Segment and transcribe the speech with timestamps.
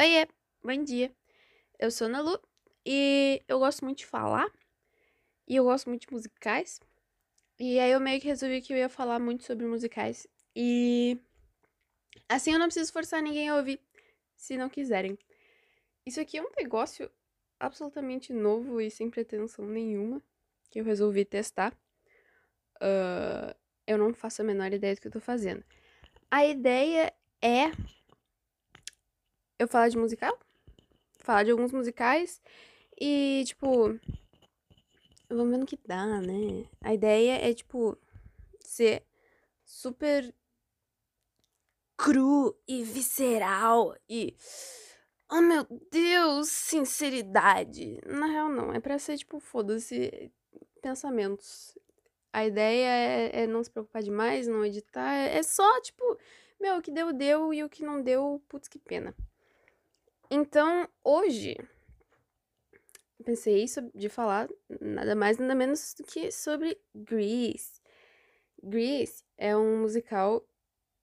[0.00, 0.26] Oiê,
[0.64, 1.14] bom dia.
[1.78, 2.40] Eu sou Ana Lu
[2.86, 4.50] e eu gosto muito de falar
[5.46, 6.80] e eu gosto muito de musicais.
[7.58, 10.26] E aí eu meio que resolvi que eu ia falar muito sobre musicais.
[10.56, 11.18] E
[12.26, 13.78] assim eu não preciso forçar ninguém a ouvir,
[14.34, 15.18] se não quiserem.
[16.06, 17.10] Isso aqui é um negócio
[17.58, 20.22] absolutamente novo e sem pretensão nenhuma
[20.70, 21.74] que eu resolvi testar.
[22.76, 23.54] Uh,
[23.86, 25.62] eu não faço a menor ideia do que eu tô fazendo.
[26.30, 27.12] A ideia
[27.42, 27.70] é
[29.60, 30.36] eu falar de musical,
[31.18, 32.40] falar de alguns musicais
[32.98, 33.98] e, tipo,
[35.28, 36.66] vamos ver no que dá, né?
[36.80, 37.96] A ideia é, tipo,
[38.60, 39.04] ser
[39.62, 40.34] super
[41.94, 44.34] cru e visceral e.
[45.30, 48.00] Oh meu Deus, sinceridade.
[48.06, 48.72] Na real, não.
[48.72, 50.32] É pra ser, tipo, foda-se
[50.80, 51.78] pensamentos.
[52.32, 55.12] A ideia é, é, não se preocupar demais, não editar.
[55.14, 56.02] É só, tipo,
[56.58, 59.14] meu, o que deu, deu e o que não deu, putz, que pena.
[60.32, 61.56] Então, hoje,
[63.24, 64.48] pensei de falar
[64.80, 67.80] nada mais, nada menos do que sobre Grease.
[68.62, 70.46] Grease é um musical.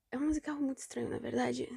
[0.09, 1.67] É um musical muito estranho, na verdade.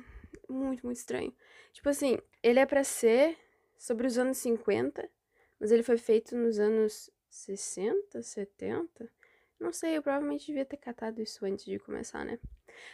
[0.48, 1.34] Muito, muito estranho.
[1.72, 3.36] Tipo assim, ele é para ser
[3.76, 5.10] sobre os anos 50,
[5.58, 9.10] mas ele foi feito nos anos 60, 70.
[9.58, 12.38] Não sei, eu provavelmente devia ter catado isso antes de começar, né?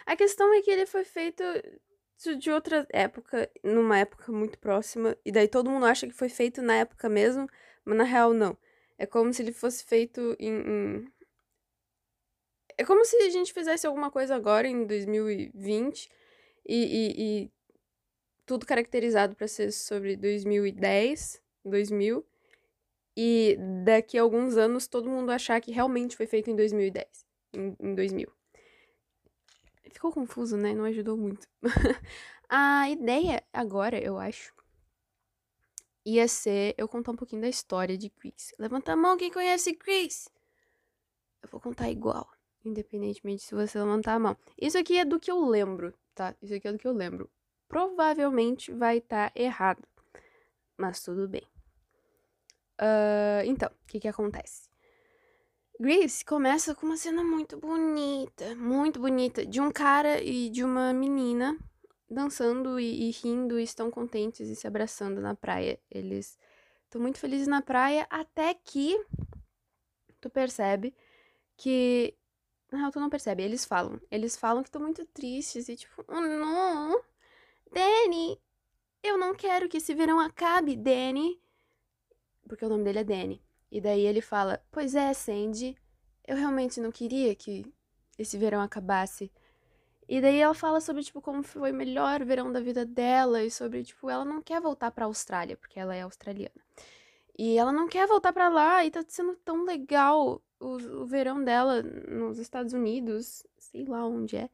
[0.06, 1.42] A questão é que ele foi feito
[2.38, 6.62] de outra época, numa época muito próxima, e daí todo mundo acha que foi feito
[6.62, 7.48] na época mesmo,
[7.84, 8.56] mas na real não.
[8.98, 10.52] É como se ele fosse feito em.
[10.52, 11.12] em...
[12.78, 16.10] É como se a gente fizesse alguma coisa agora, em 2020,
[16.68, 17.50] e, e, e
[18.44, 22.24] tudo caracterizado para ser sobre 2010, 2000,
[23.16, 27.06] e daqui a alguns anos todo mundo achar que realmente foi feito em 2010,
[27.54, 28.35] em, em 2000.
[29.90, 30.74] Ficou confuso, né?
[30.74, 31.46] Não ajudou muito.
[32.48, 34.52] a ideia agora, eu acho,
[36.06, 38.54] ia ser eu contar um pouquinho da história de Chris.
[38.58, 40.28] Levanta a mão quem conhece Chris.
[41.42, 42.30] Eu vou contar igual,
[42.64, 44.36] independentemente se você levantar a mão.
[44.56, 46.34] Isso aqui é do que eu lembro, tá?
[46.40, 47.28] Isso aqui é do que eu lembro.
[47.68, 49.82] Provavelmente vai estar tá errado,
[50.76, 51.42] mas tudo bem.
[52.80, 54.68] Uh, então, o que que acontece?
[55.78, 60.90] Grace começa com uma cena muito bonita, muito bonita, de um cara e de uma
[60.94, 61.54] menina
[62.08, 65.78] dançando e, e rindo, e estão contentes e se abraçando na praia.
[65.90, 66.38] Eles
[66.84, 68.98] estão muito felizes na praia até que
[70.18, 70.94] tu percebe
[71.58, 72.14] que
[72.72, 74.00] não, tu não percebe, eles falam.
[74.10, 77.02] Eles falam que estão muito tristes e tipo, oh não,
[77.70, 78.40] Danny,
[79.02, 81.38] eu não quero que esse verão acabe, Danny.
[82.48, 83.45] Porque o nome dele é Danny.
[83.70, 85.76] E daí ele fala: Pois é, Sandy,
[86.26, 87.64] eu realmente não queria que
[88.18, 89.30] esse verão acabasse.
[90.08, 93.50] E daí ela fala sobre, tipo, como foi o melhor verão da vida dela e
[93.50, 96.54] sobre, tipo, ela não quer voltar pra Austrália, porque ela é australiana.
[97.38, 101.42] E ela não quer voltar para lá e tá sendo tão legal o, o verão
[101.42, 104.48] dela nos Estados Unidos, sei lá onde é.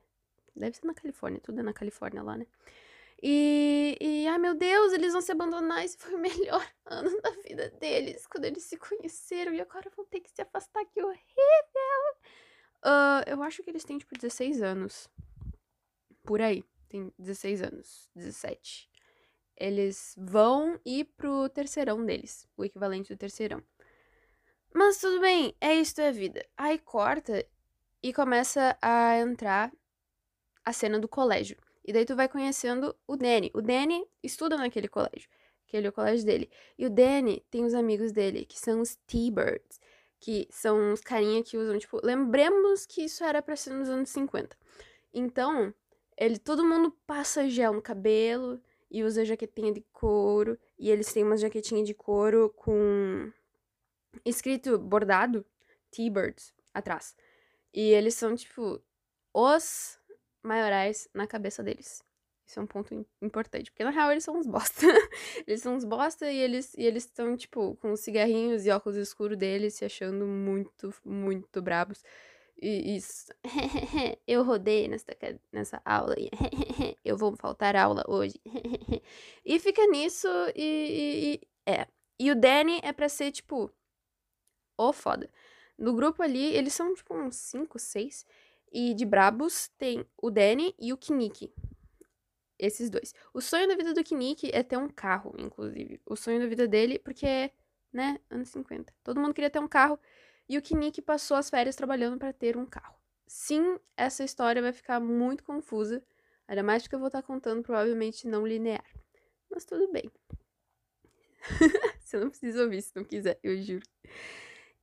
[0.56, 2.46] Deve ser na Califórnia, tudo é na Califórnia lá, né?
[3.22, 5.84] E, e, ai meu Deus, eles vão se abandonar.
[5.84, 9.54] Esse foi o melhor ano da vida deles, quando eles se conheceram.
[9.54, 11.22] E agora vão ter que se afastar, que horrível.
[12.84, 15.08] Uh, eu acho que eles têm, tipo, 16 anos.
[16.24, 16.64] Por aí.
[16.88, 18.90] Tem 16 anos, 17.
[19.56, 23.62] Eles vão ir pro terceirão deles, o equivalente do terceirão.
[24.74, 26.44] Mas tudo bem, é isso é vida.
[26.56, 27.46] Aí corta
[28.02, 29.72] e começa a entrar
[30.64, 31.56] a cena do colégio.
[31.84, 33.50] E daí tu vai conhecendo o Danny.
[33.54, 35.28] O Danny estuda naquele colégio.
[35.66, 36.50] Aquele é o colégio dele.
[36.78, 39.80] E o Danny tem os amigos dele, que são os T-Birds.
[40.20, 41.98] Que são os carinha que usam, tipo...
[42.04, 44.56] Lembremos que isso era pra ser nos anos 50.
[45.12, 45.74] Então,
[46.16, 46.38] ele...
[46.38, 50.58] Todo mundo passa gel no cabelo e usa jaquetinha de couro.
[50.78, 53.32] E eles têm uma jaquetinha de couro com...
[54.24, 55.44] Escrito bordado,
[55.90, 57.16] T-Birds, atrás.
[57.72, 58.80] E eles são, tipo,
[59.32, 59.98] os
[60.42, 62.02] maiorais na cabeça deles.
[62.46, 64.80] Isso é um ponto importante, porque na real eles são uns bosta.
[65.46, 68.96] eles são uns bosta e eles e eles estão tipo com os cigarrinhos e óculos
[68.96, 72.02] escuros deles se achando muito, muito brabos.
[72.60, 73.32] E isso.
[74.26, 75.06] eu rodei nessa,
[75.50, 76.14] nessa aula
[77.04, 78.40] eu vou faltar aula hoje.
[79.44, 81.86] e fica nisso e, e, e, é.
[82.18, 83.70] E o Danny é pra ser tipo
[84.76, 85.30] o foda.
[85.78, 88.26] No grupo ali, eles são tipo uns 5, 6.
[88.72, 91.52] E de brabos tem o Danny e o Kinnick.
[92.58, 93.14] Esses dois.
[93.34, 96.00] O sonho da vida do Kinnick é ter um carro, inclusive.
[96.06, 97.50] O sonho da vida dele, porque é,
[97.92, 98.94] né, anos 50.
[99.04, 99.98] Todo mundo queria ter um carro.
[100.48, 102.96] E o Kinnick passou as férias trabalhando para ter um carro.
[103.26, 106.02] Sim, essa história vai ficar muito confusa.
[106.48, 108.84] Ainda mais porque eu vou estar contando provavelmente não linear.
[109.50, 110.10] mas tudo bem.
[112.00, 113.84] Você não precisa ouvir se não quiser, eu juro.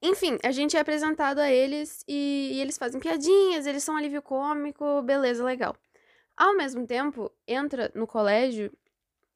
[0.01, 4.21] Enfim, a gente é apresentado a eles e, e eles fazem piadinhas, eles são alívio
[4.21, 5.75] cômico, beleza, legal.
[6.37, 8.71] Ao mesmo tempo, entra no colégio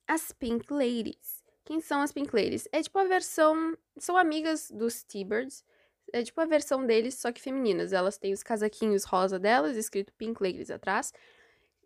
[0.07, 1.43] as Pink Ladies.
[1.65, 2.67] Quem são as Pink Ladies?
[2.71, 3.77] É tipo a versão.
[3.97, 5.65] São amigas dos T-Birds.
[6.13, 7.91] É tipo a versão deles, só que femininas.
[7.91, 11.13] Elas têm os casaquinhos rosa delas, escrito Pink Ladies atrás.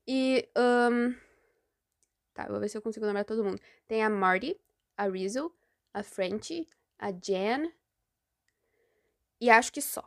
[0.07, 0.47] E.
[0.55, 1.15] Um...
[2.33, 3.59] Tá, vou ver se eu consigo lembrar todo mundo.
[3.87, 4.59] Tem a Marty,
[4.95, 5.51] a Rizzo,
[5.93, 6.67] a Frenchie,
[6.99, 7.71] a Jan.
[9.39, 10.03] E acho que só.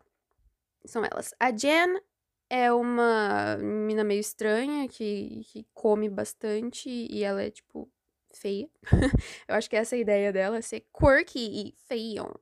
[0.85, 1.35] São elas.
[1.39, 2.01] A Jan
[2.49, 7.91] é uma menina meio estranha que, que come bastante e ela é, tipo,
[8.33, 8.69] feia.
[9.49, 12.35] eu acho que essa é a ideia dela, ser quirky e feio.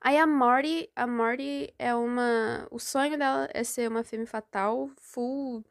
[0.00, 2.66] Aí a Marty, a Marty é uma.
[2.70, 5.62] O sonho dela é ser uma femme fatal, full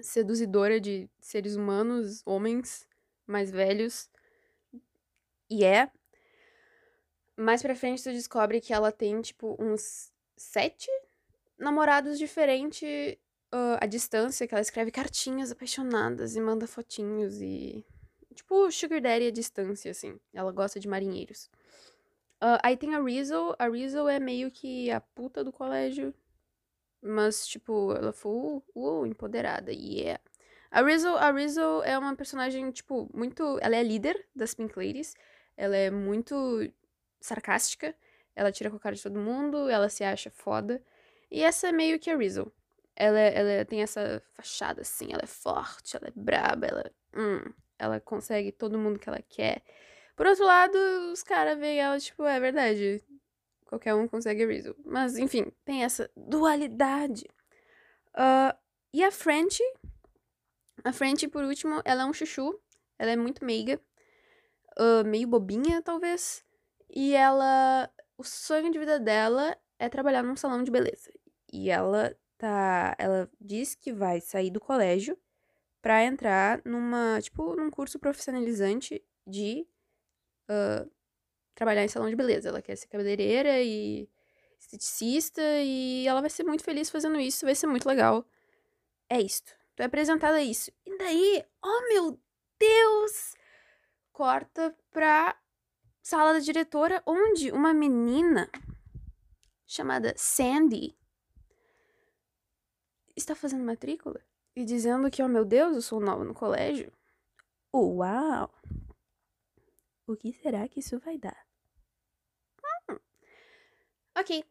[0.00, 2.86] seduzidora de seres humanos, homens
[3.26, 4.08] mais velhos.
[5.50, 5.90] E é.
[7.36, 10.88] Mais pra frente tu descobre que ela tem, tipo, uns sete
[11.58, 13.16] namorados diferentes
[13.52, 17.84] uh, à distância, que ela escreve cartinhas apaixonadas e manda fotinhos e.
[18.34, 20.18] Tipo, Sugar Daddy à distância, assim.
[20.32, 21.48] Ela gosta de marinheiros.
[22.42, 23.54] Uh, aí tem a Rizzo.
[23.58, 26.12] A Rizzo é meio que a puta do colégio.
[27.00, 29.72] Mas, tipo, ela foi uh, uh, empoderada.
[29.72, 30.20] Yeah.
[30.70, 33.58] A Rizzo, a Rizzo é uma personagem, tipo, muito.
[33.60, 35.14] Ela é líder das Pink Ladies.
[35.56, 36.68] Ela é muito
[37.24, 37.94] sarcástica.
[38.36, 39.68] Ela tira com a cara de todo mundo.
[39.68, 40.82] Ela se acha foda.
[41.30, 42.52] E essa é meio que a Rizzo.
[42.96, 47.98] Ela, ela tem essa fachada assim, ela é forte, ela é braba, ela, hum, ela
[47.98, 49.62] consegue todo mundo que ela quer.
[50.14, 50.78] Por outro lado,
[51.12, 53.02] os caras veem ela, tipo, é verdade,
[53.66, 54.76] qualquer um consegue a Rizzo.
[54.84, 57.24] Mas, enfim, tem essa dualidade.
[58.14, 58.56] Uh,
[58.92, 59.60] e a French,
[60.84, 62.56] a French, por último, ela é um chuchu,
[62.96, 63.80] ela é muito meiga,
[64.78, 66.44] uh, meio bobinha, talvez.
[66.88, 71.10] E ela, o sonho de vida dela é trabalhar num salão de beleza.
[71.52, 75.18] E ela tá, ela diz que vai sair do colégio
[75.82, 79.66] para entrar numa, tipo, num curso profissionalizante de
[80.50, 80.90] uh,
[81.54, 82.48] trabalhar em salão de beleza.
[82.48, 84.08] Ela quer ser cabeleireira e
[84.58, 88.26] esteticista e ela vai ser muito feliz fazendo isso, vai ser muito legal.
[89.08, 89.52] É isto.
[89.76, 90.70] Tu é apresentada a isso.
[90.86, 92.20] E daí, oh meu
[92.58, 93.34] Deus!
[94.12, 95.36] Corta pra
[96.04, 98.50] sala da diretora, onde uma menina
[99.66, 100.94] chamada Sandy
[103.16, 104.20] está fazendo matrícula
[104.54, 106.92] e dizendo que, oh meu Deus, eu sou nova no colégio.
[107.74, 108.54] Uau!
[110.06, 111.46] O que será que isso vai dar?
[112.90, 112.98] Hum.
[114.14, 114.44] Ok.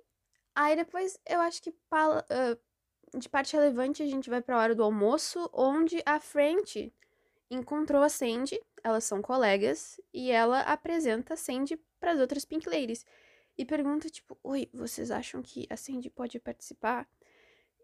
[0.55, 4.75] Aí depois eu acho que uh, de parte relevante a gente vai para a hora
[4.75, 6.91] do almoço, onde a frente
[7.50, 12.68] encontrou a Sandy, elas são colegas, e ela apresenta a Sandy para as outras Pink
[12.68, 13.06] Ladies
[13.57, 17.07] e pergunta, tipo, oi, vocês acham que a Sandy pode participar?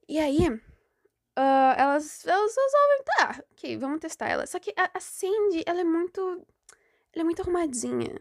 [0.07, 4.45] E aí, uh, elas, elas resolvem, tá, ok, vamos testar ela.
[4.47, 6.19] Só que a, a Sandy, ela é muito,
[7.13, 8.15] ela é muito arrumadinha.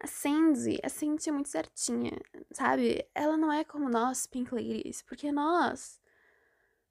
[0.00, 2.10] A Sandy, a Sandy é muito certinha,
[2.50, 3.06] sabe?
[3.14, 6.00] Ela não é como nós, Pink Ladies, porque nós,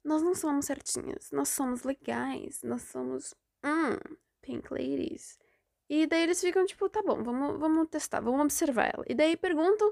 [0.02, 5.38] nós não somos certinhas, nós somos legais, nós somos, hum, Pink Ladies.
[5.88, 9.04] E daí eles ficam tipo, tá bom, vamos, vamos testar, vamos observar ela.
[9.08, 9.90] E daí perguntam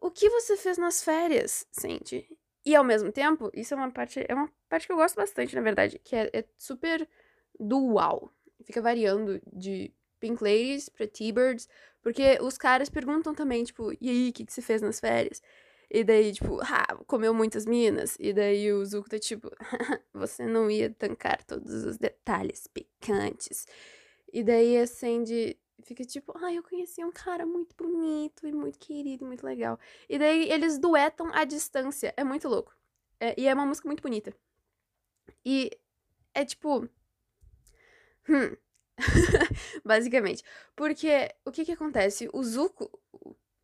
[0.00, 2.28] o que você fez nas férias, Sandy?
[2.64, 5.54] E ao mesmo tempo, isso é uma parte, é uma parte que eu gosto bastante,
[5.54, 7.08] na verdade, que é, é super
[7.58, 8.32] dual.
[8.64, 11.68] Fica variando de Pink Ladies pra T-Birds,
[12.02, 15.42] porque os caras perguntam também, tipo, e aí, o que, que você fez nas férias?
[15.90, 18.16] E daí, tipo, ah, comeu muitas minas.
[18.18, 19.50] E daí o Zuko tá tipo,
[20.12, 23.66] você não ia tancar todos os detalhes picantes.
[24.32, 28.52] E daí a Sandy fica tipo, ai, ah, eu conheci um cara muito bonito e
[28.52, 29.78] muito querido, muito legal.
[30.08, 32.12] E daí eles duetam à distância.
[32.16, 32.74] É muito louco.
[33.20, 34.34] É, e é uma música muito bonita.
[35.44, 35.70] E
[36.34, 36.88] é tipo.
[38.28, 38.56] Hum.
[39.84, 40.42] Basicamente.
[40.74, 42.28] Porque o que que acontece?
[42.32, 43.00] O Zuko.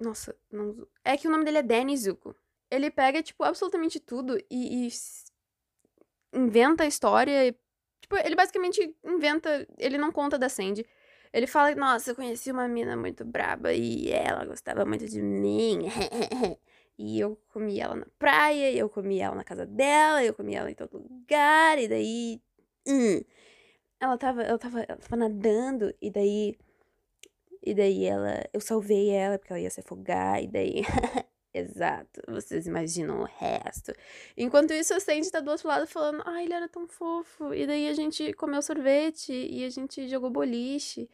[0.02, 0.87] Nossa, não.
[1.04, 2.35] É que o nome dele é Danny Zuko.
[2.71, 4.92] Ele pega, tipo, absolutamente tudo e, e
[6.32, 7.54] inventa a história
[8.12, 9.66] Tipo, ele basicamente inventa.
[9.78, 10.85] Ele não conta da Sandy.
[11.32, 15.87] Ele fala, nossa, eu conheci uma mina muito braba e ela gostava muito de mim.
[16.99, 20.35] e eu comi ela na praia, e eu comi ela na casa dela, e eu
[20.35, 22.42] comi ela em todo lugar, e daí.
[22.87, 23.23] Hum,
[23.99, 26.59] ela tava, ela tava, ela tava nadando, e daí.
[27.62, 28.42] E daí ela.
[28.52, 30.83] Eu salvei ela porque ela ia se afogar, e daí.
[31.54, 32.23] Exato.
[32.28, 33.92] Vocês imaginam o resto.
[34.37, 37.52] Enquanto isso, a Sandy tá do outro lado falando: Ai, ele era tão fofo.
[37.54, 41.09] E daí a gente comeu sorvete e a gente jogou boliche.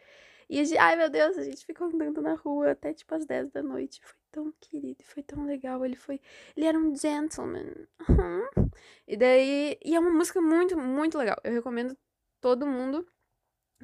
[0.49, 3.27] E a gente, ai meu Deus, a gente ficou andando na rua até tipo as
[3.27, 4.01] 10 da noite.
[4.03, 5.85] Foi tão querido, foi tão legal.
[5.85, 6.21] Ele foi.
[6.57, 7.87] Ele era um gentleman.
[8.09, 8.71] Uhum.
[9.07, 9.79] E daí.
[9.85, 11.37] E é uma música muito, muito legal.
[11.45, 11.97] Eu recomendo
[12.41, 13.07] todo mundo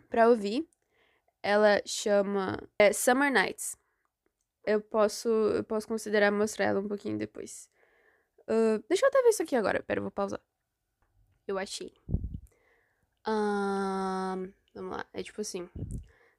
[0.09, 0.67] pra ouvir.
[1.47, 3.77] Ela chama é, Summer Nights
[4.67, 7.69] eu posso, eu posso considerar mostrar ela um pouquinho depois.
[8.49, 9.83] Uh, deixa eu até ver isso aqui agora.
[9.83, 10.41] Pera, eu vou pausar.
[11.47, 11.93] Eu achei.
[14.75, 15.07] Vamos lá.
[15.13, 15.69] É tipo assim.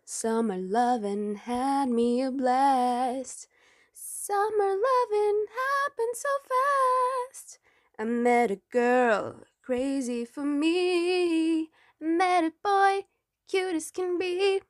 [0.03, 3.47] Summer loving had me a blast.
[3.93, 7.59] Summer loving happened so fast.
[7.97, 11.69] I met a girl crazy for me.
[12.01, 13.05] I met a boy
[13.47, 14.61] cute as can be.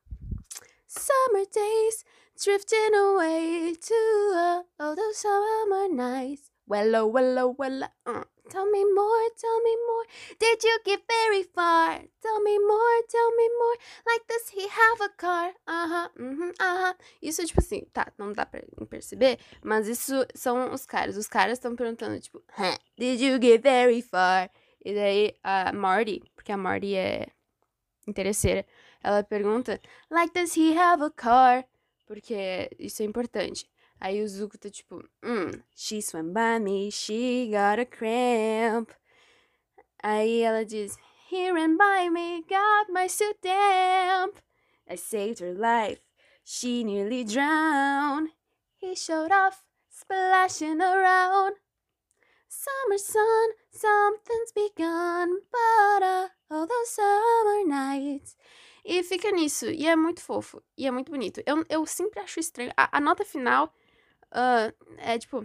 [0.97, 2.05] Summer days
[2.41, 6.51] drifting away to all those summer nights.
[6.67, 8.23] Well, oh, well, oh, well, uh.
[8.49, 10.05] Tell me more, tell me more.
[10.39, 11.99] Did you get very far?
[12.21, 13.75] Tell me more, tell me more.
[14.05, 15.51] Like does he have a car?
[15.67, 16.51] Aham, uh -huh.
[16.59, 16.95] Uh -huh.
[17.21, 21.17] Isso, tipo assim, tá, não dá pra perceber, mas isso são os caras.
[21.17, 24.51] Os caras estão perguntando, tipo, huh, Did you get very far?
[24.85, 27.27] E daí a Marty, porque a Marty é
[28.07, 28.65] interesseira,
[29.05, 31.63] ela pergunta, Like does he have a car?
[32.07, 33.69] Porque isso é importante.
[33.99, 38.91] Aí o Zuko tá tipo, hum, she swam by me, she got a cramp.
[40.01, 40.97] Aí ela diz,
[41.29, 44.37] he ran by me, got my suit damp.
[44.87, 46.01] I saved her life,
[46.43, 48.31] she nearly drowned.
[48.77, 51.55] He showed off, splashing around.
[52.47, 58.35] Summer sun, something's begun, but uh, all those summer nights
[58.85, 59.65] e fica nisso.
[59.65, 60.61] E é muito fofo.
[60.77, 61.41] E é muito bonito.
[61.43, 62.71] Eu, eu sempre acho estranho.
[62.77, 63.73] A, a nota final
[64.31, 65.43] uh, é tipo.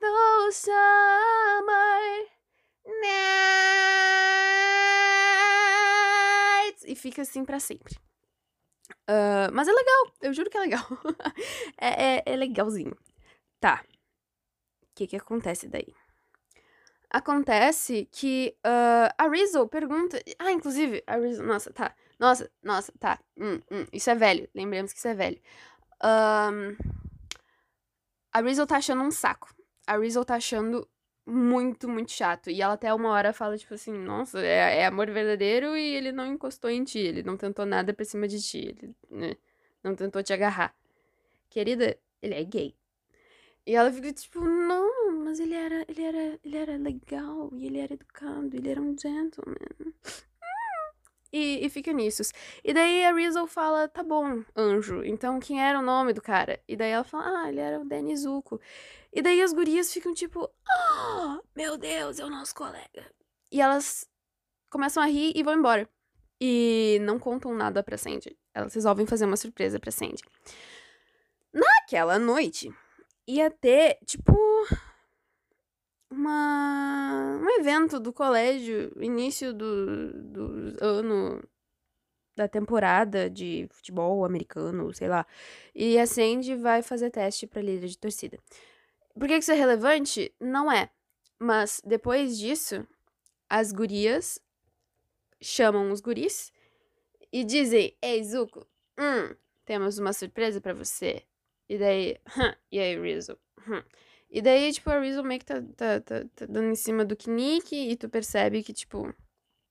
[0.00, 2.26] Those summer
[6.66, 6.84] nights.
[6.84, 7.94] E fica assim para sempre.
[9.08, 10.12] Uh, mas é legal.
[10.20, 10.84] Eu juro que é legal.
[11.80, 12.96] é, é, é legalzinho.
[13.60, 13.84] Tá.
[14.82, 15.94] O que que acontece daí?
[17.08, 20.20] Acontece que uh, a Rizzo pergunta.
[20.40, 21.44] Ah, inclusive, a Rizzo.
[21.44, 21.94] Nossa, tá.
[22.20, 23.18] Nossa, nossa, tá.
[23.38, 24.46] Hum, hum, isso é velho.
[24.54, 25.40] Lembremos que isso é velho.
[26.04, 26.76] Um,
[28.30, 29.54] a Rizzo tá achando um saco.
[29.86, 30.86] A Rizzo tá achando
[31.26, 32.50] muito, muito chato.
[32.50, 36.12] E ela até uma hora fala, tipo assim, nossa, é, é, amor verdadeiro e ele
[36.12, 36.98] não encostou em ti.
[36.98, 38.58] Ele não tentou nada pra cima de ti.
[38.58, 39.36] Ele né,
[39.82, 40.74] não tentou te agarrar.
[41.48, 42.76] Querida, ele é gay.
[43.66, 47.78] E ela fica tipo, não, mas ele era, ele era, ele era legal, e ele
[47.78, 49.56] era educado, ele era um gentleman.
[51.32, 52.22] E, e fica nisso.
[52.64, 56.60] E daí a Rizzo fala, tá bom, anjo, então quem era o nome do cara?
[56.66, 58.60] E daí ela fala, ah, ele era o Danny Zuko.
[59.12, 63.04] E daí as gurias ficam tipo, oh, meu Deus, é o nosso colega.
[63.50, 64.08] E elas
[64.68, 65.88] começam a rir e vão embora.
[66.40, 68.36] E não contam nada pra Sandy.
[68.54, 70.22] Elas resolvem fazer uma surpresa pra Sandy.
[71.52, 72.72] Naquela noite,
[73.26, 74.32] ia ter, tipo,
[76.10, 81.42] uma, um evento do colégio, início do, do ano
[82.36, 85.26] da temporada de futebol americano, sei lá.
[85.74, 88.38] E a Sandy vai fazer teste para líder de torcida.
[89.14, 90.34] Por que isso é relevante?
[90.40, 90.90] Não é.
[91.38, 92.86] Mas depois disso,
[93.48, 94.38] as gurias
[95.40, 96.52] chamam os guris
[97.32, 98.66] e dizem: Ei, Zuko,
[98.98, 101.22] hum, temos uma surpresa para você.
[101.68, 103.38] E daí, hum, e aí, Rizzo?
[103.68, 103.82] Hum.
[104.30, 107.16] E daí, tipo, a Rizzo meio que tá, tá, tá, tá dando em cima do
[107.16, 109.12] Knick e tu percebe que, tipo,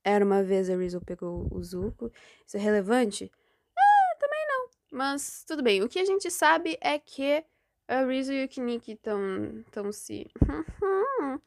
[0.04, 2.12] era uma vez a Rizzo pegou o Zuko.
[2.46, 3.32] Isso é relevante?
[3.76, 4.68] Ah, também não.
[4.92, 5.82] Mas tudo bem.
[5.82, 7.42] O que a gente sabe é que
[7.88, 10.30] a Rizzo e o Knick estão tão se.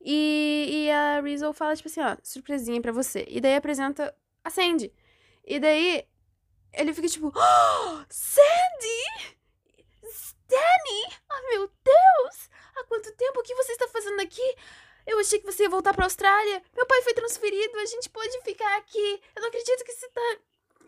[0.00, 3.24] e, e a Rizzo fala, tipo assim, ó, surpresinha pra você.
[3.28, 4.92] E daí apresenta a Sandy.
[5.44, 6.04] E daí
[6.72, 9.35] ele fica tipo, oh, Sandy!
[10.48, 11.16] Danny!
[11.30, 12.50] Oh, meu Deus!
[12.76, 13.42] Há quanto tempo?
[13.42, 14.56] Que você está fazendo aqui?
[15.06, 16.62] Eu achei que você ia voltar para a Austrália.
[16.74, 17.78] Meu pai foi transferido.
[17.78, 19.20] A gente pode ficar aqui.
[19.34, 20.38] Eu não acredito que você está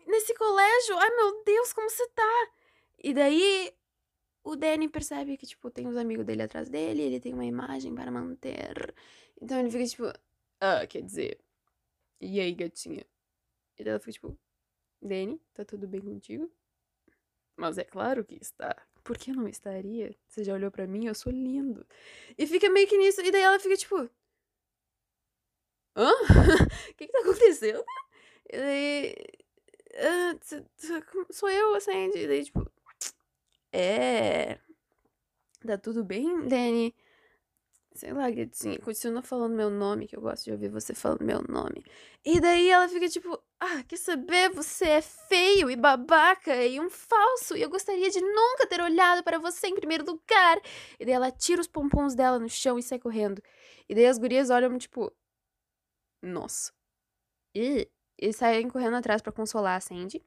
[0.05, 0.97] nesse colégio.
[0.97, 2.51] Ai, meu Deus, como você tá?
[3.01, 3.73] E daí
[4.43, 7.01] o Danny percebe que, tipo, tem os amigos dele atrás dele.
[7.01, 8.93] Ele tem uma imagem para manter.
[9.41, 10.19] Então ele fica, tipo,
[10.59, 11.39] ah, quer dizer.
[12.19, 13.05] E aí, gatinha?
[13.77, 14.37] E daí ela fica, tipo,
[15.01, 16.51] Danny, tá tudo bem contigo?
[17.55, 18.75] Mas é claro que está.
[19.09, 20.15] Por que não estaria?
[20.27, 21.07] Você já olhou para mim?
[21.07, 21.83] Eu sou lindo.
[22.37, 23.21] E fica meio que nisso.
[23.21, 24.07] E daí ela fica tipo.
[25.95, 26.11] Hã?
[26.11, 27.83] O que que tá acontecendo?
[28.47, 29.15] E daí.
[29.95, 32.19] Uh, sou eu, a Sandy.
[32.19, 32.71] E daí, tipo.
[33.73, 34.59] É.
[35.65, 36.93] Tá tudo bem, Danny?
[37.95, 41.41] Sei lá, Gatinha, continua falando meu nome, que eu gosto de ouvir você falando meu
[41.41, 41.83] nome.
[42.23, 44.49] E daí ela fica tipo, ah, quer saber?
[44.51, 49.23] Você é feio e babaca e um falso, e eu gostaria de nunca ter olhado
[49.23, 50.59] para você em primeiro lugar.
[50.99, 53.41] E daí ela tira os pompons dela no chão e sai correndo.
[53.87, 55.11] E daí as gurias olham, tipo,
[56.21, 56.71] nossa.
[57.55, 60.23] E, e saem correndo atrás para consolar a Sandy.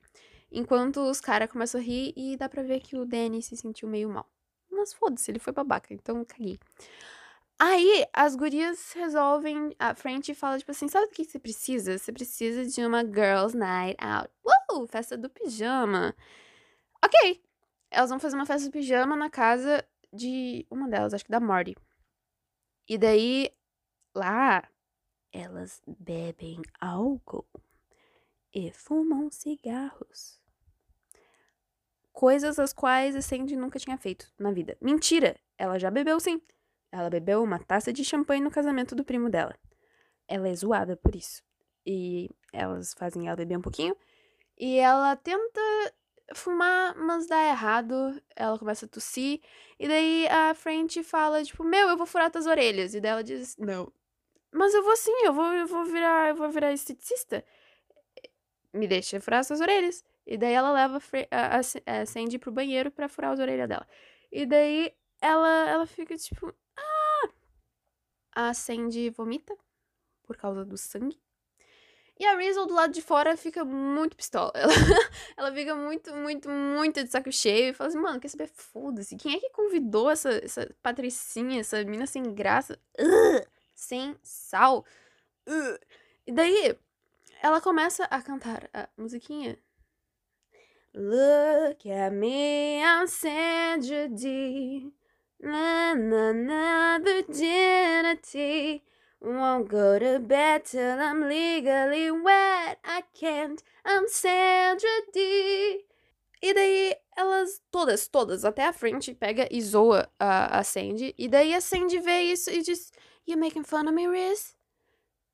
[0.51, 3.89] Enquanto os caras começam a rir e dá pra ver que o Danny se sentiu
[3.89, 4.29] meio mal.
[4.71, 6.59] Mas foda-se, ele foi babaca, então caguei.
[7.65, 9.73] Aí as gurias resolvem.
[9.79, 11.97] A French fala, tipo assim: sabe o que você precisa?
[11.97, 14.29] Você precisa de uma girls' night out.
[14.45, 14.85] Uh!
[14.89, 16.13] Festa do pijama.
[17.05, 17.41] Ok.
[17.89, 21.39] Elas vão fazer uma festa do pijama na casa de uma delas, acho que da
[21.39, 21.77] Marty.
[22.89, 23.55] E daí,
[24.13, 24.69] lá,
[25.33, 27.47] elas bebem álcool
[28.53, 30.41] e fumam cigarros.
[32.13, 34.77] Coisas as quais a Sandy nunca tinha feito na vida.
[34.81, 35.37] Mentira!
[35.57, 36.43] Ela já bebeu sim.
[36.93, 39.59] Ela bebeu uma taça de champanhe no casamento do primo dela.
[40.29, 41.43] Ela é zoada por isso.
[41.87, 43.97] E elas fazem ela beber um pouquinho.
[44.59, 45.61] E ela tenta
[46.35, 48.23] fumar, mas dá errado.
[48.37, 49.41] Ela começa a tossir.
[49.79, 52.95] E daí a French fala, tipo, meu, eu vou furar tuas orelhas.
[52.95, 53.91] E daí ela diz, não.
[54.53, 57.43] Mas eu vou sim, eu vou, eu vou virar, eu vou virar esteticista.
[58.73, 60.05] Me deixa furar suas orelhas.
[60.27, 63.89] E daí ela leva a Sandy pro banheiro para furar as orelhas dela.
[64.31, 66.55] E daí ela, ela fica tipo,
[68.35, 69.57] a Sandy vomita
[70.23, 71.21] por causa do sangue.
[72.19, 74.53] E a Rizzle do lado de fora fica muito pistola.
[74.55, 74.73] Ela,
[75.37, 78.49] ela fica muito, muito, muito de saco cheio e fala assim, mano, quer saber?
[78.55, 79.17] Foda-se.
[79.17, 82.79] Quem é que convidou essa, essa patricinha, essa mina sem graça?
[82.99, 84.85] Uh, sem sal.
[85.49, 85.79] Uh.
[86.27, 86.79] E daí,
[87.43, 89.59] ela começa a cantar a musiquinha.
[90.95, 94.93] Look at me, I'm Sandra D.
[99.21, 102.79] Won't go to bed till I'm legally wet.
[102.85, 105.85] I can't, I'm Sandra D.
[106.41, 111.13] E daí elas, todas, todas, até a frente, pega e zoa a, a Sandy.
[111.19, 112.93] E daí a Sandy vê isso e diz:
[113.27, 114.57] You making fun of me, Riz?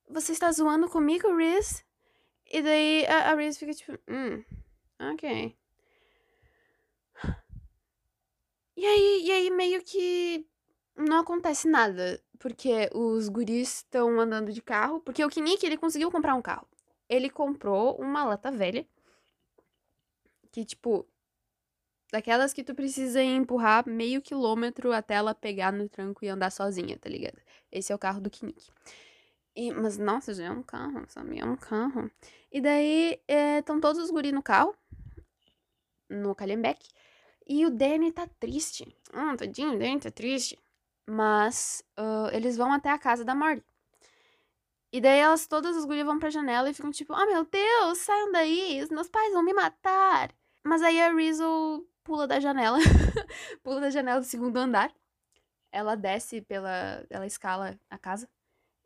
[0.09, 1.83] Você está zoando comigo, Riz?
[2.51, 4.43] E daí a, a Riz fica tipo: Hum,
[4.99, 5.58] ok.
[8.79, 10.47] E aí, e aí meio que
[10.95, 16.09] não acontece nada, porque os guris estão andando de carro, porque o Kinnick, ele conseguiu
[16.09, 16.65] comprar um carro.
[17.09, 18.87] Ele comprou uma lata velha,
[20.49, 21.05] que, tipo,
[22.09, 26.97] daquelas que tu precisa empurrar meio quilômetro até ela pegar no tranco e andar sozinha,
[26.97, 27.37] tá ligado?
[27.69, 28.71] Esse é o carro do Kinnick.
[29.57, 31.37] E, mas, nossa, já é um carro, sabe?
[31.37, 32.09] É um carro.
[32.49, 33.21] E daí,
[33.59, 34.73] estão é, todos os guris no carro,
[36.09, 36.79] no Calhambeck.
[37.49, 38.95] E o Danny tá triste.
[39.11, 40.55] Hum, tadinho, o Danny tá triste.
[41.07, 43.65] Mas uh, eles vão até a casa da Marty.
[44.93, 47.45] E daí elas, todas as gurias vão pra janela e ficam tipo, ah, oh, meu
[47.45, 50.31] Deus, saiam daí, os meus pais vão me matar.
[50.63, 52.77] Mas aí a Rizzo pula da janela,
[53.63, 54.93] pula da janela do segundo andar.
[55.71, 58.29] Ela desce pela, ela escala a casa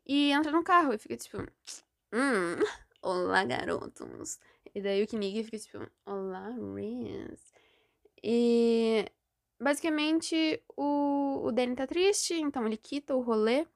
[0.06, 1.38] e entra no carro e fica tipo,
[2.12, 2.56] hum,
[3.02, 4.38] olá garotos.
[4.74, 7.53] E daí o Kinig fica tipo, olá Riz.
[8.26, 9.04] E
[9.60, 13.66] basicamente o, o Danny tá triste, então ele quita o rolê.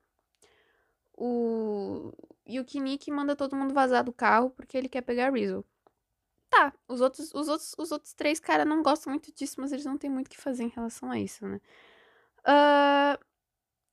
[1.14, 2.12] O,
[2.46, 5.62] e o Kinnick manda todo mundo vazar do carro porque ele quer pegar a Rizzo.
[6.48, 9.84] Tá, os outros, os outros, os outros três caras não gostam muito disso, mas eles
[9.84, 11.61] não têm muito o que fazer em relação a isso, né?
[12.40, 13.22] Uh,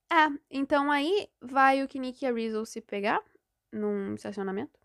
[0.10, 3.22] é, então aí vai o Kinnick e a Rizzo se pegar
[3.74, 4.80] num estacionamento.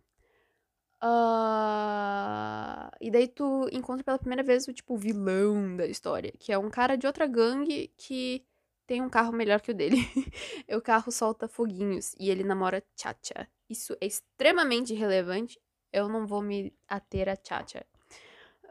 [1.03, 6.59] Uh, e daí tu encontra pela primeira vez o tipo vilão da história, que é
[6.59, 8.45] um cara de outra gangue que
[8.87, 9.97] tem um carro melhor que o dele.
[10.69, 13.49] o carro solta foguinhos e ele namora Chacha.
[13.69, 15.59] Isso é extremamente relevante.
[15.93, 17.87] Eu não vou me ater a Chacha.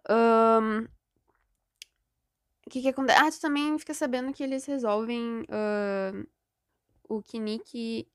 [0.09, 0.87] Um,
[2.65, 3.19] o que que acontece?
[3.19, 6.27] Ah, tu também fica sabendo que eles resolvem uh,
[7.07, 8.07] o Kinnick.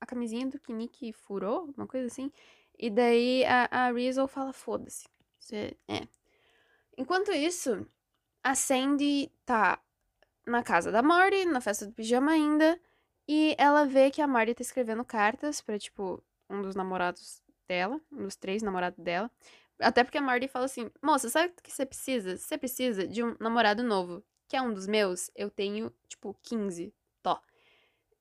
[0.00, 2.30] A camisinha do Kinnick furou, uma coisa assim.
[2.78, 5.06] E daí a, a Rizzo fala: foda-se.
[5.88, 6.06] É.
[6.96, 7.86] Enquanto isso,
[8.42, 9.80] a Sandy tá
[10.46, 12.78] na casa da Marty, na festa do pijama ainda.
[13.26, 18.00] E ela vê que a Marty tá escrevendo cartas pra, tipo, um dos namorados dela,
[18.12, 19.30] um dos três namorados dela.
[19.80, 22.36] Até porque a Marty fala assim: Moça, sabe o que você precisa?
[22.36, 24.22] Você precisa de um namorado novo.
[24.46, 25.30] Que é um dos meus?
[25.34, 26.92] Eu tenho, tipo, 15.
[27.22, 27.40] Tó.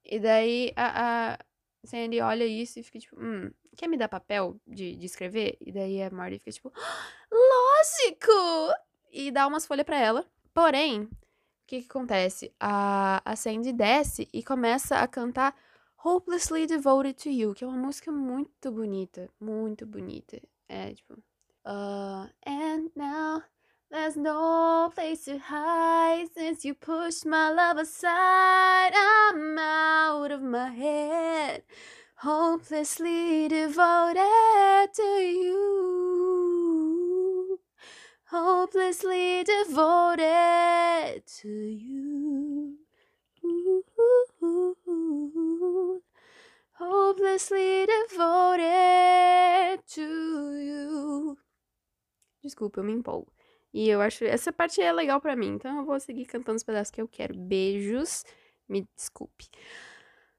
[0.06, 1.40] E daí a, a
[1.84, 5.58] Sandy olha isso e fica tipo: Hum, quer me dar papel de, de escrever?
[5.60, 6.72] E daí a Marty fica tipo,
[7.32, 8.74] lógico!
[9.12, 10.26] E dá umas folhas para ela.
[10.54, 11.10] Porém, o
[11.68, 12.54] que que acontece?
[12.60, 15.56] A, a Sandy desce e começa a cantar
[16.04, 20.42] Hopelessly Devoted to You, que é uma música muito bonita, muito bonita.
[20.68, 21.14] É, tipo...
[21.66, 23.42] Uh, and now
[23.94, 28.92] there's no place to hide since you pushed my love aside.
[28.96, 31.62] I'm out of my head,
[32.16, 36.50] hopelessly devoted to you.
[38.26, 42.78] Hopelessly devoted to you.
[46.72, 51.38] Hopelessly devoted to you.
[52.42, 53.32] Desculpa, eu me empolgo.
[53.74, 54.24] E eu acho.
[54.24, 57.08] Essa parte é legal para mim, então eu vou seguir cantando os pedaços que eu
[57.08, 57.34] quero.
[57.36, 58.24] Beijos.
[58.70, 59.50] Me desculpe.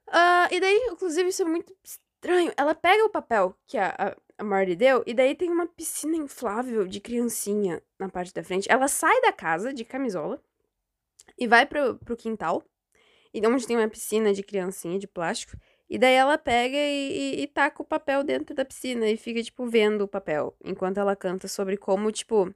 [0.08, 2.52] Uh, e daí, inclusive, isso é muito estranho.
[2.56, 6.86] Ela pega o papel que a, a, Marty deu, e daí tem uma piscina inflável
[6.86, 8.70] de criancinha na parte da frente.
[8.70, 10.42] Ela sai da casa de camisola
[11.38, 12.64] e vai pro, pro quintal,
[13.32, 15.56] e onde tem uma piscina de criancinha de plástico.
[15.88, 19.42] E daí ela pega e, e, e taca o papel dentro da piscina e fica,
[19.42, 20.56] tipo, vendo o papel.
[20.64, 22.54] Enquanto ela canta sobre como, tipo,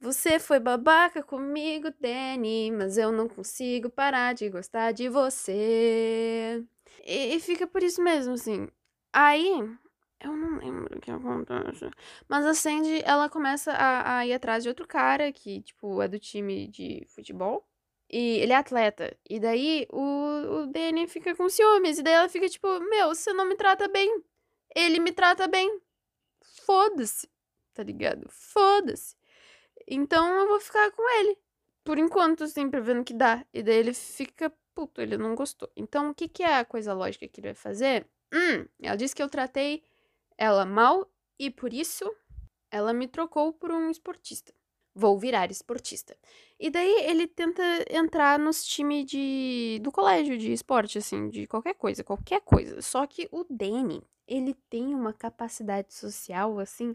[0.00, 6.64] você foi babaca comigo, Danny, mas eu não consigo parar de gostar de você.
[7.04, 8.68] E, e fica por isso mesmo, assim.
[9.12, 9.50] Aí,
[10.20, 11.90] eu não lembro o que acontece.
[12.28, 16.08] Mas a Sandy, ela começa a, a ir atrás de outro cara que, tipo, é
[16.08, 17.66] do time de futebol.
[18.10, 19.16] E ele é atleta.
[19.28, 21.98] E daí o, o Danny fica com ciúmes.
[21.98, 24.22] E daí ela fica tipo: Meu, você não me trata bem.
[24.74, 25.80] Ele me trata bem.
[26.64, 27.28] Foda-se.
[27.74, 28.26] Tá ligado?
[28.30, 29.16] Foda-se.
[29.86, 31.38] Então eu vou ficar com ele.
[31.84, 33.44] Por enquanto, assim, pra ver no que dá.
[33.52, 35.70] E daí ele fica puto, ele não gostou.
[35.76, 38.06] Então o que, que é a coisa lógica que ele vai fazer?
[38.32, 39.82] Hum, ela disse que eu tratei
[40.36, 42.12] ela mal e por isso
[42.70, 44.52] ela me trocou por um esportista
[44.96, 46.16] vou virar esportista.
[46.58, 51.74] E daí ele tenta entrar nos times de do colégio de esporte assim, de qualquer
[51.74, 52.80] coisa, qualquer coisa.
[52.80, 56.92] Só que o Danny, ele tem uma capacidade social assim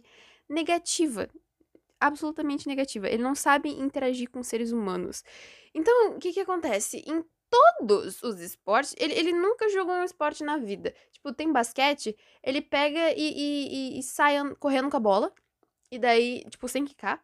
[0.49, 1.29] negativa,
[2.01, 3.07] absolutamente negativa.
[3.07, 5.23] Ele não sabe interagir com seres humanos.
[5.73, 7.03] Então, o que que acontece?
[7.07, 10.93] Em todos os esportes, ele, ele nunca jogou um esporte na vida.
[11.11, 15.31] Tipo, tem basquete, ele pega e, e, e, e sai correndo com a bola.
[15.91, 17.23] E daí, tipo, sem quicar.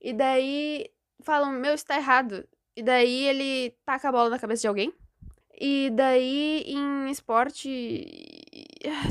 [0.00, 2.48] E daí falam, meu, isso tá errado.
[2.76, 4.92] E daí ele taca a bola na cabeça de alguém.
[5.58, 8.06] E daí em esporte.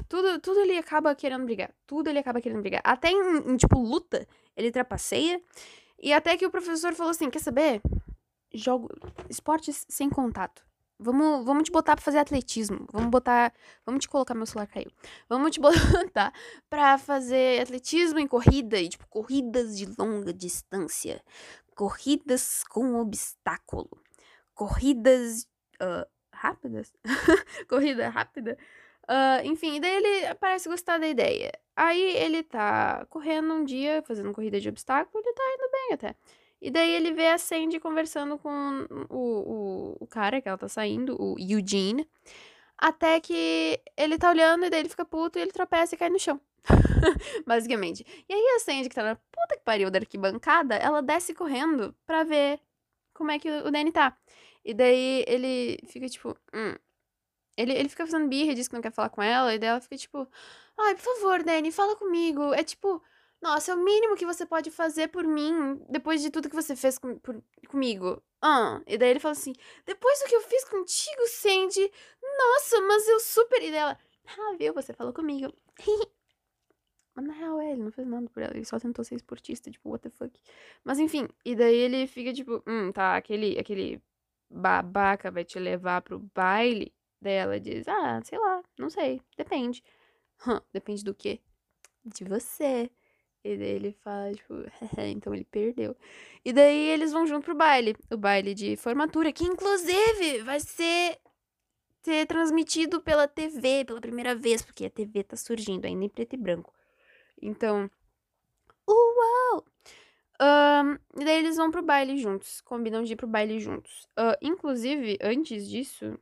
[0.07, 1.73] Tudo, tudo ele acaba querendo brigar.
[1.85, 2.81] Tudo ele acaba querendo brigar.
[2.83, 5.41] Até em, em tipo, luta, ele trapaceia.
[6.01, 7.81] E até que o professor falou assim: quer saber?
[8.53, 8.89] Jogo.
[9.29, 10.65] Esportes sem contato.
[10.97, 12.87] Vamos, vamos te botar pra fazer atletismo.
[12.91, 13.53] Vamos botar.
[13.85, 14.33] Vamos te colocar.
[14.33, 14.91] Meu celular caiu.
[15.27, 16.33] Vamos te botar
[16.69, 18.79] pra fazer atletismo em corrida.
[18.79, 21.21] E, tipo, corridas de longa distância.
[21.75, 23.89] Corridas com obstáculo.
[24.53, 25.47] Corridas.
[25.81, 26.93] Uh, rápidas?
[27.67, 28.57] Corrida rápida?
[29.09, 31.51] Uh, enfim, daí ele parece gostar da ideia.
[31.75, 36.15] Aí ele tá correndo um dia, fazendo corrida de obstáculo, ele tá indo bem até.
[36.61, 40.67] E daí ele vê a Sandy conversando com o, o, o cara que ela tá
[40.69, 42.09] saindo, o Eugene.
[42.77, 46.09] Até que ele tá olhando e daí ele fica puto e ele tropeça e cai
[46.09, 46.39] no chão.
[47.45, 48.05] Basicamente.
[48.27, 51.95] E aí a Sandy, que tá na puta que pariu da arquibancada, ela desce correndo
[52.05, 52.59] pra ver
[53.13, 54.17] como é que o Danny tá.
[54.63, 56.35] E daí ele fica tipo.
[56.53, 56.75] Hum.
[57.57, 59.81] Ele, ele fica fazendo birra, diz que não quer falar com ela, e daí ela
[59.81, 60.27] fica tipo.
[60.77, 62.53] Ai, por favor, Danny, fala comigo.
[62.53, 63.01] É tipo.
[63.41, 66.75] Nossa, é o mínimo que você pode fazer por mim depois de tudo que você
[66.75, 68.21] fez com, por, comigo.
[68.41, 69.53] Ah, e daí ele fala assim:
[69.85, 71.91] depois do que eu fiz contigo, Sandy,
[72.37, 73.61] nossa, mas eu super.
[73.61, 75.53] E dela, ah, viu, você falou comigo.
[77.15, 79.71] mas na real, é, ele não fez nada por ela, ele só tentou ser esportista,
[79.71, 80.39] tipo, what the fuck.
[80.83, 84.01] Mas enfim, e daí ele fica tipo, hum, tá, aquele, aquele
[84.49, 86.93] babaca vai te levar pro baile.
[87.21, 89.83] dela diz, ah, sei lá, não sei, depende.
[90.73, 91.39] Depende do quê?
[92.03, 92.89] De você.
[93.43, 94.53] E daí ele fala, tipo,
[94.97, 95.95] então ele perdeu.
[96.43, 97.95] E daí eles vão junto pro baile.
[98.11, 101.19] O baile de formatura, que inclusive vai ser,
[102.01, 106.33] ser transmitido pela TV pela primeira vez, porque a TV tá surgindo ainda em preto
[106.33, 106.73] e branco.
[107.39, 107.89] Então.
[108.87, 109.63] Uau!
[110.41, 114.07] Um, e daí eles vão pro baile juntos, combinam de ir pro baile juntos.
[114.17, 116.19] Uh, inclusive, antes disso,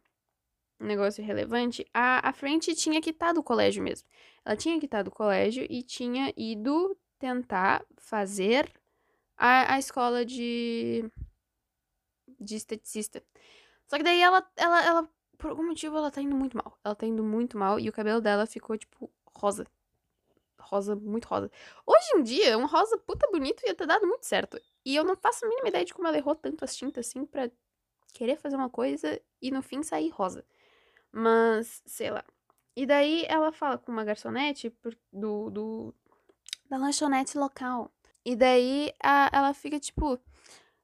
[0.84, 4.08] um negócio relevante, a, a frente tinha quitado o colégio mesmo.
[4.46, 8.72] Ela tinha quitado o colégio e tinha ido tentar fazer
[9.38, 11.10] a, a escola de,
[12.40, 13.24] de esteticista.
[13.88, 16.78] Só que daí ela, ela, ela, por algum motivo, ela tá indo muito mal.
[16.84, 19.66] Ela tá indo muito mal e o cabelo dela ficou, tipo, rosa.
[20.60, 21.52] Rosa, muito rosa.
[21.86, 24.60] Hoje em dia, um rosa puta bonito ia ter dado muito certo.
[24.86, 27.26] E eu não faço a mínima ideia de como ela errou tanto as tintas assim
[27.26, 27.50] pra
[28.14, 30.46] querer fazer uma coisa e no fim sair rosa.
[31.14, 32.26] Mas, sei lá.
[32.76, 34.76] E daí ela fala com uma garçonete
[35.12, 35.96] do, do
[36.70, 37.92] da lanchonete local.
[38.26, 40.20] E daí a, ela fica tipo,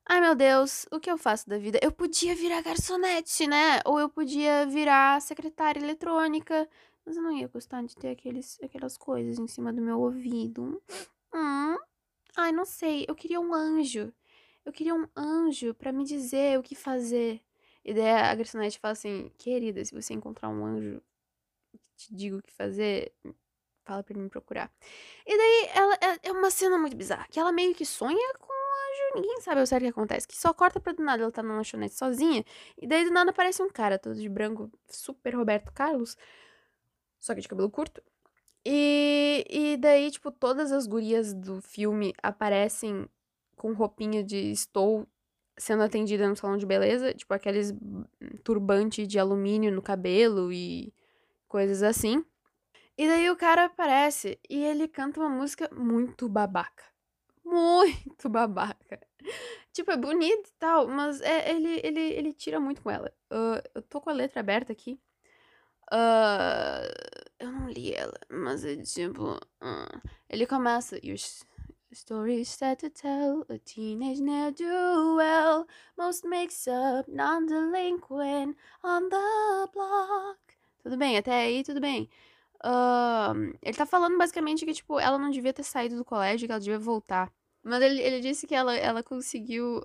[0.06, 1.80] ai meu Deus, o que eu faço da vida?
[1.82, 3.80] Eu podia virar garçonete, né?
[3.86, 6.70] Ou eu podia virar secretária eletrônica.
[7.06, 10.80] Mas eu não ia gostar de ter aqueles, aquelas coisas em cima do meu ouvido.
[11.34, 11.76] Hum.
[12.36, 13.06] Ai, não sei.
[13.08, 14.14] Eu queria um anjo.
[14.64, 17.42] Eu queria um anjo para me dizer o que fazer.
[17.90, 21.02] E daí a garçonete fala assim: Querida, se você encontrar um anjo
[21.98, 23.12] te digo o que fazer,
[23.84, 24.72] fala pra ele me procurar.
[25.26, 28.46] E daí ela é, é uma cena muito bizarra, que ela meio que sonha com
[28.46, 31.32] o anjo, ninguém sabe o sério que acontece, que só corta pra do nada ela
[31.32, 32.46] tá na lanchonete sozinha,
[32.78, 36.16] e daí do nada aparece um cara todo de branco, super Roberto Carlos,
[37.20, 38.04] só que de cabelo curto.
[38.64, 43.10] E, e daí, tipo, todas as gurias do filme aparecem
[43.56, 45.08] com roupinha de estou
[45.60, 47.74] sendo atendida no salão de beleza, tipo aqueles
[48.44, 50.94] turbante de alumínio no cabelo e
[51.48, 52.26] coisas assim.
[52.98, 56.84] E daí o cara aparece e ele canta uma música muito babaca.
[57.44, 59.00] Muito babaca.
[59.72, 63.14] Tipo, é bonito e tal, mas é, ele, ele, ele tira muito com ela.
[63.32, 65.00] Uh, eu tô com a letra aberta aqui.
[65.92, 66.86] Uh,
[67.40, 69.36] eu não li ela, mas é tipo.
[69.62, 71.00] Uh, ele começa.
[71.92, 72.44] Your story
[72.78, 73.46] to tell.
[73.50, 75.66] A teenage ne'er do well.
[75.98, 80.38] Most makes up, non-delinquent on the block.
[80.84, 82.08] Tudo bem, até aí tudo bem.
[82.64, 86.52] Uh, ele tá falando basicamente que, tipo, ela não devia ter saído do colégio, que
[86.52, 87.34] ela devia voltar.
[87.64, 89.82] Mas ele, ele disse que ela, ela conseguiu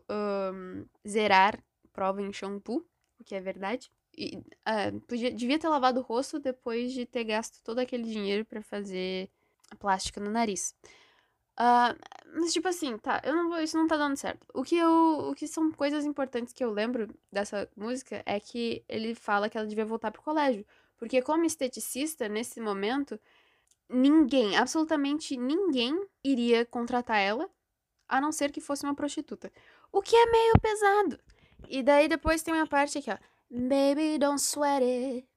[1.09, 1.59] zerar
[1.91, 2.85] prova em shampoo,
[3.19, 3.91] o que é verdade.
[4.17, 8.45] E uh, podia, devia ter lavado o rosto depois de ter gasto todo aquele dinheiro
[8.45, 9.31] para fazer
[9.71, 10.75] a plástica no nariz.
[11.59, 11.97] Uh,
[12.37, 14.47] mas, tipo assim, tá, eu não vou, isso não tá dando certo.
[14.53, 15.29] O que eu.
[15.31, 19.57] O que são coisas importantes que eu lembro dessa música é que ele fala que
[19.57, 20.67] ela devia voltar pro colégio.
[20.97, 23.19] Porque, como esteticista, nesse momento,
[23.89, 27.49] ninguém, absolutamente ninguém, iria contratar ela,
[28.09, 29.53] a não ser que fosse uma prostituta.
[29.93, 31.21] O que é meio pesado.
[31.69, 33.19] E daí depois tem uma parte aqui, ó.
[33.51, 35.29] Baby, don't sweat it.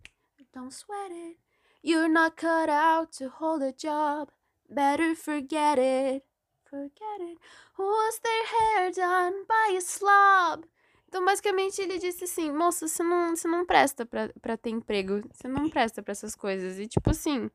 [0.53, 1.39] Don't sweat it.
[1.83, 4.31] You're not cut out to hold a job.
[4.69, 6.23] Better forget it.
[6.69, 7.37] Forget it.
[7.77, 10.65] Was their hair done by a slob?
[11.07, 15.21] Então, basicamente, ele disse assim: moça, você não, você não presta pra, pra ter emprego.
[15.31, 16.77] Você não presta pra essas coisas.
[16.79, 17.49] E, tipo assim,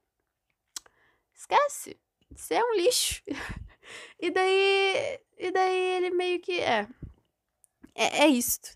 [1.34, 1.98] esquece.
[2.34, 3.22] Você é um lixo.
[4.18, 5.20] e daí.
[5.38, 6.60] E daí ele meio que.
[6.60, 6.88] É.
[7.94, 8.74] É, é isto.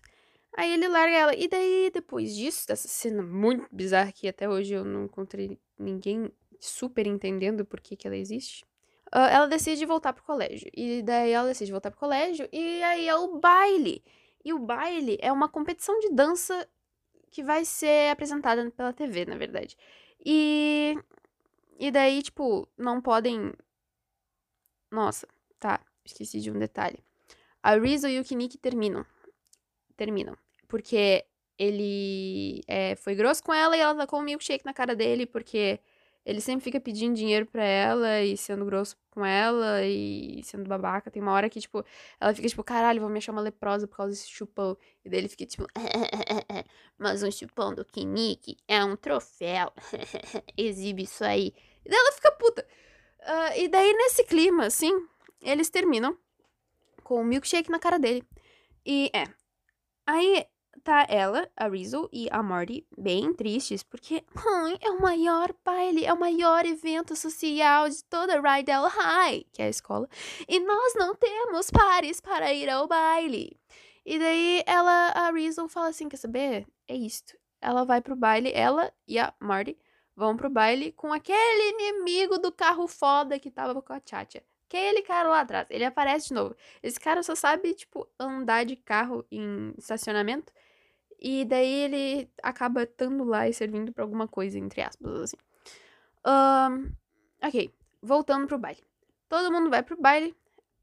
[0.55, 1.35] Aí ele larga ela.
[1.35, 6.31] E daí, depois disso, dessa cena muito bizarra que até hoje eu não encontrei ninguém
[6.59, 8.63] super entendendo por que, que ela existe.
[9.07, 10.69] Uh, ela decide voltar pro colégio.
[10.75, 12.47] E daí ela decide voltar pro colégio.
[12.51, 14.03] E aí é o baile.
[14.43, 16.67] E o baile é uma competição de dança
[17.31, 19.77] que vai ser apresentada pela TV, na verdade.
[20.25, 20.97] E.
[21.79, 23.53] E daí, tipo, não podem.
[24.91, 25.27] Nossa,
[25.59, 25.79] tá.
[26.03, 27.03] Esqueci de um detalhe.
[27.61, 29.05] A Rizzo e o Kiniki terminam.
[29.95, 30.37] Terminam.
[30.67, 31.25] Porque
[31.57, 35.79] ele é, foi grosso com ela e ela tacou um milkshake na cara dele, porque
[36.27, 41.09] ele sempre fica pedindo dinheiro pra ela e sendo grosso com ela e sendo babaca.
[41.09, 41.85] Tem uma hora que, tipo,
[42.19, 44.77] ela fica tipo, caralho, vou me achar uma leprosa por causa desse chupão.
[45.05, 45.65] E daí ele fica tipo,
[46.99, 49.71] mas um chupão do Kinnick é um troféu.
[50.57, 51.53] Exibe isso aí.
[51.85, 52.67] E daí ela fica puta.
[53.21, 54.91] Uh, e daí, nesse clima, assim,
[55.41, 56.17] eles terminam
[57.05, 58.21] com o um milkshake na cara dele.
[58.85, 59.23] E é.
[60.05, 60.45] Aí
[60.77, 66.05] tá ela, a Rizzo e a Marty bem tristes, porque ai, é o maior baile,
[66.05, 70.07] é o maior evento social de toda Rydell High, que é a escola,
[70.47, 73.59] e nós não temos pares para ir ao baile.
[74.05, 76.65] E daí ela, a Rizzo fala assim, quer saber?
[76.87, 77.37] É isto.
[77.61, 79.77] Ela vai pro baile, ela e a Marty
[80.15, 84.41] vão pro baile com aquele inimigo do carro foda que tava com a Chacha.
[84.67, 86.55] Aquele cara lá atrás, ele aparece de novo.
[86.83, 90.51] Esse cara só sabe, tipo, andar de carro em estacionamento
[91.19, 95.37] e daí ele acaba estando lá e servindo para alguma coisa, entre aspas, assim.
[96.25, 96.93] Um,
[97.41, 98.83] ok, voltando pro baile.
[99.27, 100.35] Todo mundo vai pro baile.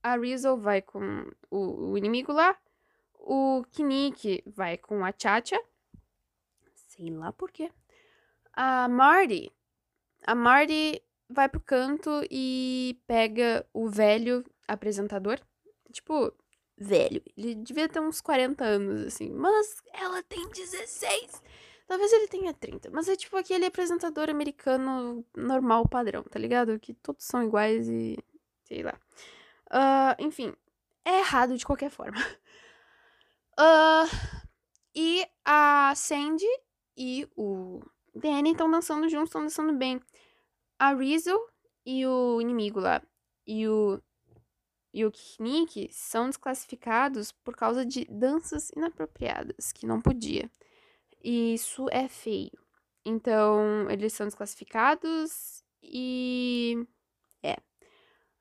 [0.03, 2.57] A Rizzo vai com o, o inimigo lá.
[3.15, 5.59] O Kinnick vai com a Chacha.
[6.75, 7.71] Sei lá por quê.
[8.53, 9.51] A Marty.
[10.27, 15.41] A Marty vai pro canto e pega o velho apresentador.
[15.91, 16.33] Tipo,
[16.77, 17.23] velho.
[17.37, 19.31] Ele devia ter uns 40 anos, assim.
[19.31, 21.43] Mas ela tem 16.
[21.87, 22.91] Talvez ele tenha 30.
[22.91, 26.79] Mas é tipo aquele apresentador americano normal, padrão, tá ligado?
[26.81, 28.17] Que todos são iguais e.
[28.65, 28.99] sei lá.
[29.71, 30.55] Uh, enfim,
[31.05, 32.17] é errado de qualquer forma.
[33.57, 34.09] Uh,
[34.95, 36.47] E a Sandy
[36.97, 37.81] e o
[38.15, 40.01] Danny estão dançando juntos, estão dançando bem.
[40.79, 41.37] A Rizzo
[41.85, 43.03] e o inimigo lá,
[43.47, 44.01] e o,
[44.95, 50.49] e o Nick são desclassificados por causa de danças inapropriadas, que não podia.
[51.23, 52.53] E isso é feio.
[53.05, 56.87] Então, eles são desclassificados e.
[57.43, 57.57] É.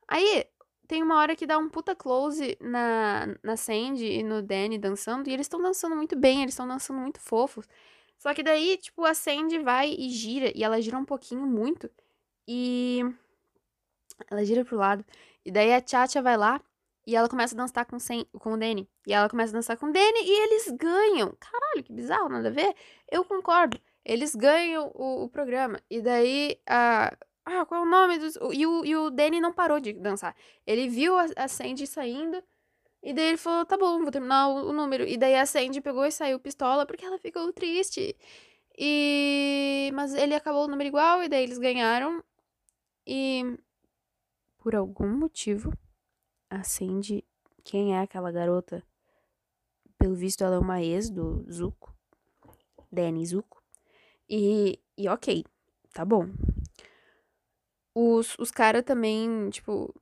[0.08, 0.46] Aí,
[0.88, 5.28] tem uma hora que dá um puta close na, na Sandy e no Danny dançando,
[5.30, 7.68] e eles estão dançando muito bem, eles estão dançando muito fofos.
[8.20, 11.89] Só que daí, tipo, a Sandy vai e gira, e ela gira um pouquinho muito,
[12.48, 13.02] e
[14.30, 15.04] ela gira pro lado.
[15.45, 16.62] E daí a Tchatcha vai lá
[17.06, 18.89] e ela começa a dançar com, Sen com o Danny.
[19.06, 21.36] E ela começa a dançar com o Danny e eles ganham.
[21.39, 22.73] Caralho, que bizarro, nada a ver.
[23.12, 23.79] Eu concordo.
[24.06, 25.79] Eles ganham o, o programa.
[25.89, 27.15] E daí a.
[27.45, 28.38] Ah, qual é o nome dos.
[28.53, 30.36] E o, e o Danny não parou de dançar.
[30.65, 32.41] Ele viu a, a Sandy saindo.
[33.01, 35.06] E daí ele falou: tá bom, vou terminar o, o número.
[35.06, 38.15] E daí a Sandy pegou e saiu pistola porque ela ficou triste.
[38.77, 39.91] E.
[39.93, 41.23] Mas ele acabou o número igual.
[41.23, 42.23] E daí eles ganharam.
[43.06, 43.58] E.
[44.63, 45.78] Por algum motivo,
[46.49, 47.21] a Sandy.
[47.65, 48.82] Quem é aquela garota?
[49.97, 51.93] Pelo visto, ela é uma ex do Zuko.
[52.89, 53.62] Danny Zuko.
[54.30, 55.43] E, e ok,
[55.93, 56.30] tá bom.
[57.93, 59.93] Os, os caras também, tipo,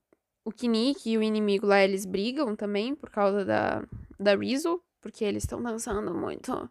[0.46, 3.84] o Kinik e o inimigo lá, eles brigam também por causa da,
[4.20, 6.70] da Rizzo, porque eles estão dançando muito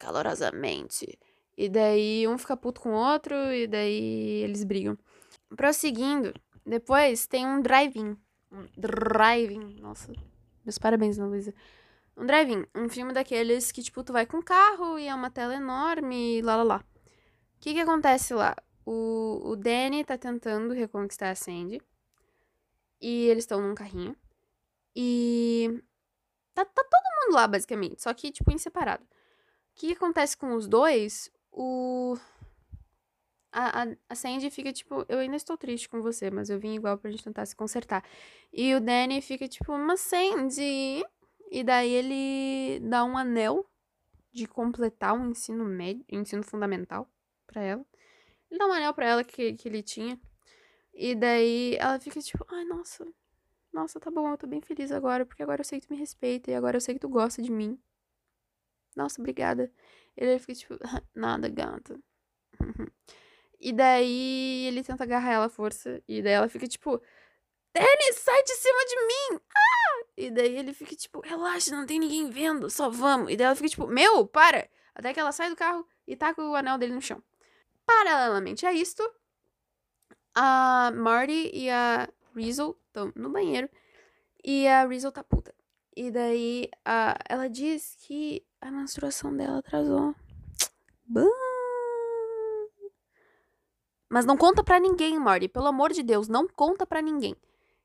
[0.00, 1.16] calorosamente.
[1.56, 4.98] E daí um fica puto com o outro, e daí eles brigam.
[5.56, 8.16] Prosseguindo, depois tem um drive-in.
[8.50, 10.12] Um drive-in, nossa,
[10.64, 11.54] meus parabéns, Ana Luísa.
[12.16, 15.54] Um drive-in, um filme daqueles que, tipo, tu vai com carro e é uma tela
[15.54, 16.76] enorme e lá lá lá.
[16.76, 18.54] O que que acontece lá?
[18.86, 21.80] O, o Danny tá tentando reconquistar a Sandy.
[23.00, 24.16] E eles estão num carrinho.
[24.94, 25.82] E.
[26.54, 28.02] Tá, tá todo mundo lá, basicamente.
[28.02, 29.04] Só que, tipo, em separado.
[29.04, 29.08] O
[29.74, 31.30] que, que acontece com os dois?
[31.50, 32.16] O.
[33.56, 36.74] A, a, a Sandy fica tipo, eu ainda estou triste com você, mas eu vim
[36.74, 38.04] igual pra gente tentar se consertar.
[38.52, 41.04] E o Danny fica tipo, mas Sandy,
[41.52, 43.64] e daí ele dá um anel
[44.32, 47.08] de completar um ensino médio, ensino fundamental
[47.46, 47.86] para ela.
[48.50, 50.20] Ele dá um anel para ela que, que ele tinha.
[50.94, 53.06] E daí ela fica tipo, ai, nossa.
[53.72, 56.00] Nossa, tá bom, eu tô bem feliz agora, porque agora eu sei que tu me
[56.00, 57.78] respeita e agora eu sei que tu gosta de mim.
[58.96, 59.72] Nossa, obrigada.
[60.16, 60.78] Ele fica tipo,
[61.14, 61.98] nada, gata.
[63.64, 66.02] e daí ele tenta agarrar ela à força.
[66.06, 67.00] E daí ela fica tipo,
[67.72, 69.40] Dennis, sai de cima de mim!
[69.56, 70.04] Ah!
[70.18, 73.32] E daí ele fica tipo, relaxa, não tem ninguém vendo, só vamos.
[73.32, 74.68] E daí ela fica tipo, meu, para!
[74.94, 77.22] Até que ela sai do carro e taca o anel dele no chão.
[77.86, 79.02] Paralelamente a isto,
[80.34, 83.70] a Marty e a Rizzo estão no banheiro.
[84.44, 85.54] E a Rizzo tá puta.
[85.96, 90.14] E daí a, ela diz que a menstruação dela atrasou.
[94.08, 95.48] Mas não conta pra ninguém, Marty.
[95.48, 97.36] Pelo amor de Deus, não conta pra ninguém.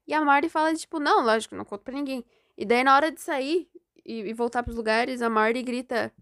[0.07, 2.25] E a Marty fala, tipo, não, lógico, não conto pra ninguém.
[2.57, 3.69] E daí, na hora de sair
[4.05, 6.13] e, e voltar pros lugares, a Marty grita: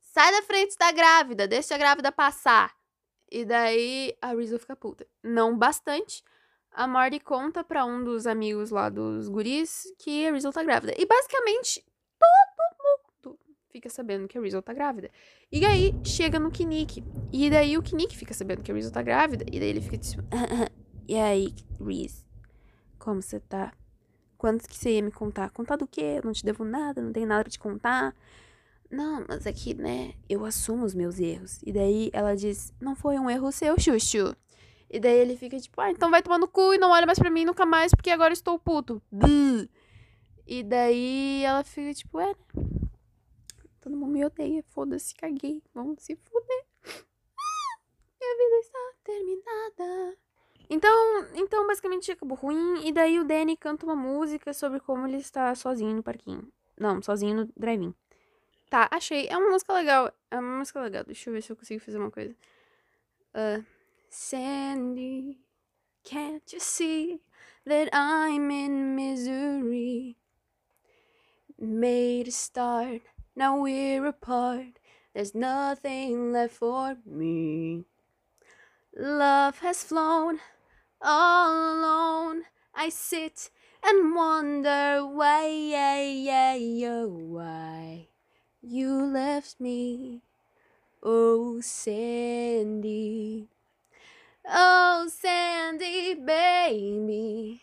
[0.00, 2.74] Sai da frente da grávida, deixa a grávida passar.
[3.30, 5.06] E daí a Rizzo fica puta.
[5.22, 6.22] Não bastante.
[6.70, 10.94] A Marty conta pra um dos amigos lá dos guris que a Rizzo tá grávida.
[10.96, 11.84] E basicamente
[13.74, 15.10] fica sabendo que a Rizzo tá grávida.
[15.50, 17.02] E aí chega no Kinik.
[17.32, 19.44] E daí o Kinik fica sabendo que a Rizzo tá grávida.
[19.50, 20.22] E daí ele fica tipo.
[21.08, 21.52] e aí,
[21.84, 22.24] Riz?
[23.00, 23.72] Como você tá?
[24.38, 25.50] Quanto que você ia me contar?
[25.50, 26.18] Contar do quê?
[26.18, 28.14] Eu não te devo nada, não tenho nada pra te contar.
[28.88, 31.60] Não, mas aqui, né, eu assumo os meus erros.
[31.64, 34.36] E daí ela diz, não foi um erro seu, Xuxu.
[34.88, 37.18] E daí ele fica tipo, ah, então vai tomar no cu e não olha mais
[37.18, 39.02] pra mim nunca mais, porque agora estou puto.
[39.10, 39.66] Buh.
[40.46, 42.34] E daí ela fica tipo, é?
[43.84, 46.64] Todo mundo me odeia, foda-se, caguei, vamos se fuder.
[48.18, 50.16] Minha vida está terminada.
[50.70, 52.88] Então, então basicamente acabou ruim.
[52.88, 56.50] E daí o Danny canta uma música sobre como ele está sozinho no parquinho.
[56.80, 57.94] Não, sozinho no drive-in.
[58.70, 59.28] Tá, achei.
[59.28, 60.10] É uma música legal.
[60.30, 61.04] É uma música legal.
[61.04, 62.34] Deixa eu ver se eu consigo fazer uma coisa.
[63.34, 63.62] Uh,
[64.08, 65.38] Sandy,
[66.04, 67.20] can't you see
[67.66, 70.16] that I'm in misery?
[71.58, 73.02] Made a start,
[73.36, 74.78] now we're apart.
[75.14, 77.84] There's nothing left for me.
[78.96, 80.40] Love has flown
[81.00, 83.50] all alone I sit
[83.84, 85.46] and wonder why,
[87.06, 88.08] why
[88.60, 90.22] you left me.
[91.02, 93.48] Oh, Sandy.
[94.48, 97.62] Oh, Sandy, baby.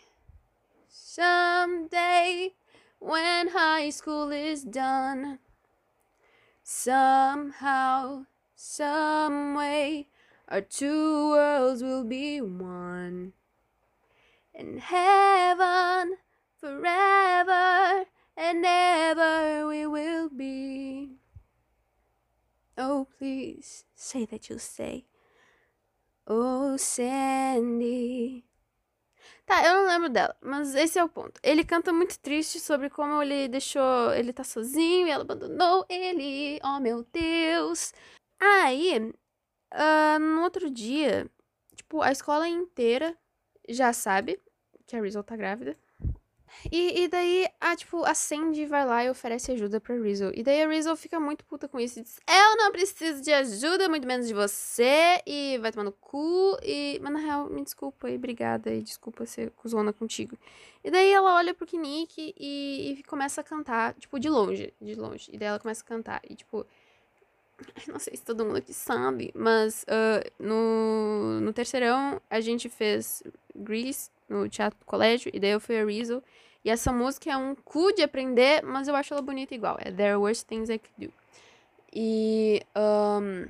[0.87, 2.53] Someday,
[2.99, 5.39] when high school is done,
[6.73, 10.07] Somehow, some way,
[10.47, 13.33] our two worlds will be one.
[14.55, 16.15] In heaven,
[16.59, 18.05] forever
[18.37, 21.17] and ever we will be.
[22.77, 25.05] Oh, please say that you'll stay.
[26.25, 28.45] Oh, Sandy.
[29.45, 31.39] Tá, eu não lembro dela, mas esse é o ponto.
[31.43, 34.13] Ele canta muito triste sobre como ele deixou.
[34.13, 36.59] Ele tá sozinho e ela abandonou ele.
[36.63, 37.93] Oh, meu Deus.
[38.39, 38.97] Aí,
[39.73, 41.29] uh, no outro dia,
[41.75, 43.17] tipo, a escola inteira
[43.69, 44.39] já sabe
[44.87, 45.77] que a Rizzo tá grávida.
[46.71, 50.31] E, e daí, a, tipo, a Sandy vai lá e oferece ajuda pra Rizzo.
[50.35, 53.31] E daí a Rizzo fica muito puta com isso e diz: Eu não preciso de
[53.31, 55.21] ajuda, muito menos de você.
[55.25, 56.57] E vai tomar no cu.
[56.63, 58.73] E, mas na real, me desculpa e obrigada.
[58.73, 60.37] E desculpa ser cuzona contigo.
[60.83, 64.73] E daí ela olha pro Kinnick e, e começa a cantar, tipo, de longe.
[64.81, 65.29] De longe.
[65.31, 66.21] E daí ela começa a cantar.
[66.29, 66.65] E, tipo,
[67.87, 73.23] não sei se todo mundo aqui sabe, mas uh, no, no terceirão a gente fez
[73.55, 76.23] Grease no teatro do colégio, e daí eu fui a Rizzo.
[76.63, 79.77] E essa música é um cu de aprender, mas eu acho ela bonita igual.
[79.79, 81.13] É There Were Things I Could Do.
[81.93, 82.61] E.
[82.75, 83.47] Um,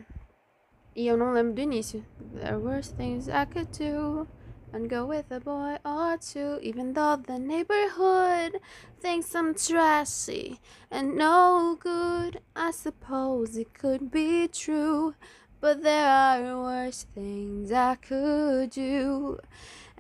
[0.96, 2.06] e eu não lembro do início.
[2.34, 4.28] There were things I could do.
[4.74, 8.62] And go with a boy or two, even though the neighborhood
[9.02, 12.40] thinks I'm trashy and no good.
[12.56, 15.14] I suppose it could be true,
[15.60, 19.40] but there are worse things I could do.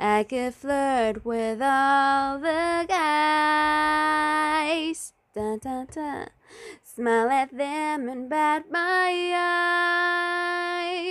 [0.03, 3.13] I could flirt with all the guys.
[5.35, 6.29] Dun, dun, dun.
[6.83, 9.31] Smile at them and bat my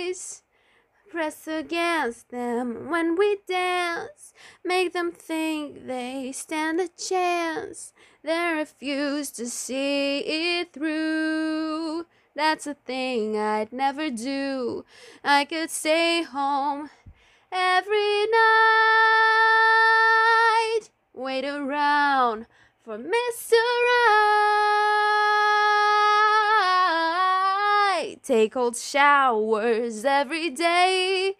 [0.03, 0.43] eyes.
[1.09, 4.33] Press against them when we dance.
[4.65, 7.93] Make them think they stand a chance.
[8.25, 12.07] They refuse to see it through.
[12.35, 14.83] That's a thing I'd never do.
[15.23, 16.89] I could stay home
[17.51, 18.41] every night.
[21.13, 22.47] Wait around
[22.83, 23.53] for Mr.
[28.01, 28.17] Right.
[28.23, 31.35] Take cold showers every day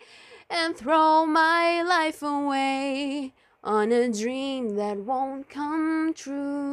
[0.49, 3.33] and throw my life away
[3.63, 6.71] on a dream that won't come true.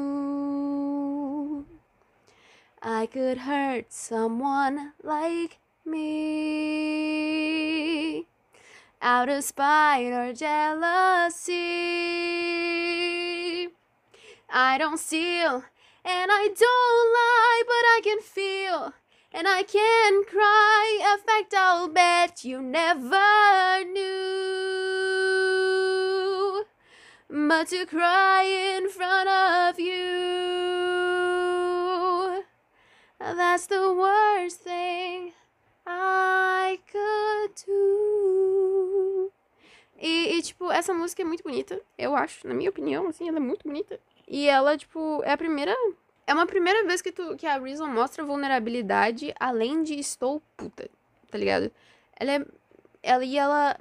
[2.83, 6.39] I could hurt someone like me
[9.01, 11.55] out of spite or jealousy.
[14.51, 15.65] I don't steal
[16.05, 18.95] and I don't lie, but I can feel
[19.33, 21.01] and I can cry.
[21.15, 24.39] A fact I'll bet you never knew.
[27.31, 29.99] But to cry in front of you,
[33.21, 35.33] that's the worst thing
[35.87, 38.78] I could do.
[39.99, 43.39] E, e, tipo, essa música é muito bonita, eu acho, na minha opinião, assim, ela
[43.39, 43.99] é muito bonita.
[44.29, 45.75] E ela, tipo, é a primeira.
[46.27, 50.89] É uma primeira vez que, tu, que a Reason mostra vulnerabilidade além de estou puta,
[51.31, 51.73] tá ligado?
[52.19, 52.47] Ela é.
[53.03, 53.77] Ela, e ela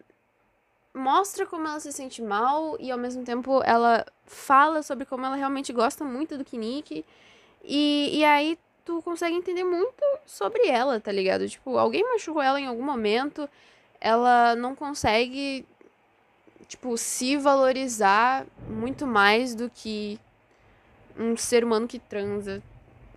[0.94, 5.36] mostra como ela se sente mal e ao mesmo tempo ela fala sobre como ela
[5.36, 7.06] realmente gosta muito do Kinnick.
[7.64, 11.48] E, e aí tu consegue entender muito sobre ela, tá ligado?
[11.48, 13.50] Tipo, alguém machucou ela em algum momento,
[14.00, 15.66] ela não consegue,
[16.68, 20.20] tipo, se valorizar muito mais do que
[21.18, 22.62] um ser humano que transa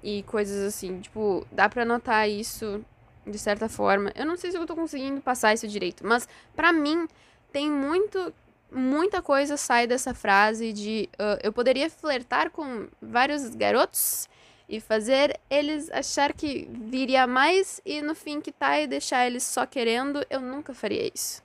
[0.03, 1.01] e coisas assim.
[1.01, 2.85] Tipo, dá pra notar isso
[3.27, 4.13] de certa forma.
[4.15, 7.07] Eu não sei se eu tô conseguindo passar isso direito, mas para mim
[7.53, 8.33] tem muito
[8.73, 14.29] muita coisa sai dessa frase de uh, eu poderia flertar com vários garotos
[14.69, 19.43] e fazer eles achar que viria mais e no fim que tá e deixar eles
[19.43, 21.43] só querendo, eu nunca faria isso.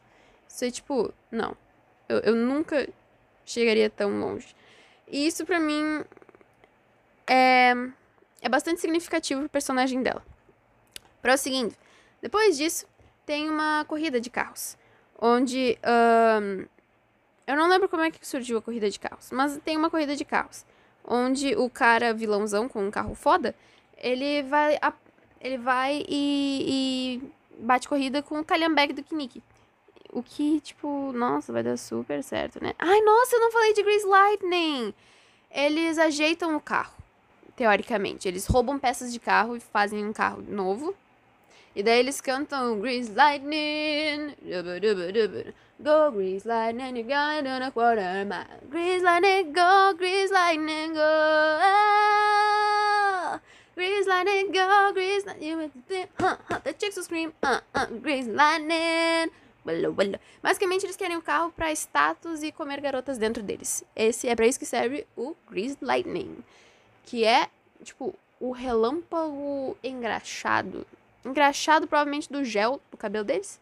[0.47, 1.57] Isso é tipo, não.
[2.07, 2.87] Eu, eu nunca
[3.45, 4.55] chegaria tão longe.
[5.07, 6.03] E isso pra mim
[7.27, 7.73] é,
[8.41, 10.23] é bastante significativo pro personagem dela.
[11.21, 11.75] Prosseguindo.
[12.21, 12.87] Depois disso,
[13.25, 14.77] tem uma corrida de carros.
[15.19, 15.77] Onde.
[15.83, 16.65] Um,
[17.47, 20.15] eu não lembro como é que surgiu a corrida de carros, mas tem uma corrida
[20.15, 20.65] de carros
[21.07, 23.55] onde o cara vilãozão com um carro foda,
[23.97, 24.77] ele vai
[25.39, 29.41] ele vai e, e bate corrida com o calhambeque do Kinnick.
[30.15, 32.73] O que, tipo, nossa, vai dar super certo, né?
[32.79, 34.93] Ai, nossa, eu não falei de Grease Lightning!
[35.51, 36.95] Eles ajeitam o carro,
[37.53, 38.25] teoricamente.
[38.25, 40.95] Eles roubam peças de carro e fazem um carro novo.
[41.75, 44.35] E daí eles cantam Grease Lightning.
[45.83, 48.45] Go grease lightning, you got it on a quarter mile.
[48.69, 51.59] Grease lightning, go, grease lightning, go.
[53.75, 55.71] Grease lightning, go, grease lightning.
[56.17, 59.31] Huh, huh, the chicks will scream, uh, uh, grease lightning.
[60.41, 63.83] Basicamente, eles querem o um carro para status e comer garotas dentro deles.
[63.95, 66.37] Esse é para isso que serve o Grease Lightning.
[67.03, 67.49] Que é,
[67.83, 70.85] tipo, o relâmpago engraxado.
[71.25, 73.59] Engraxado, provavelmente, do gel do cabelo deles.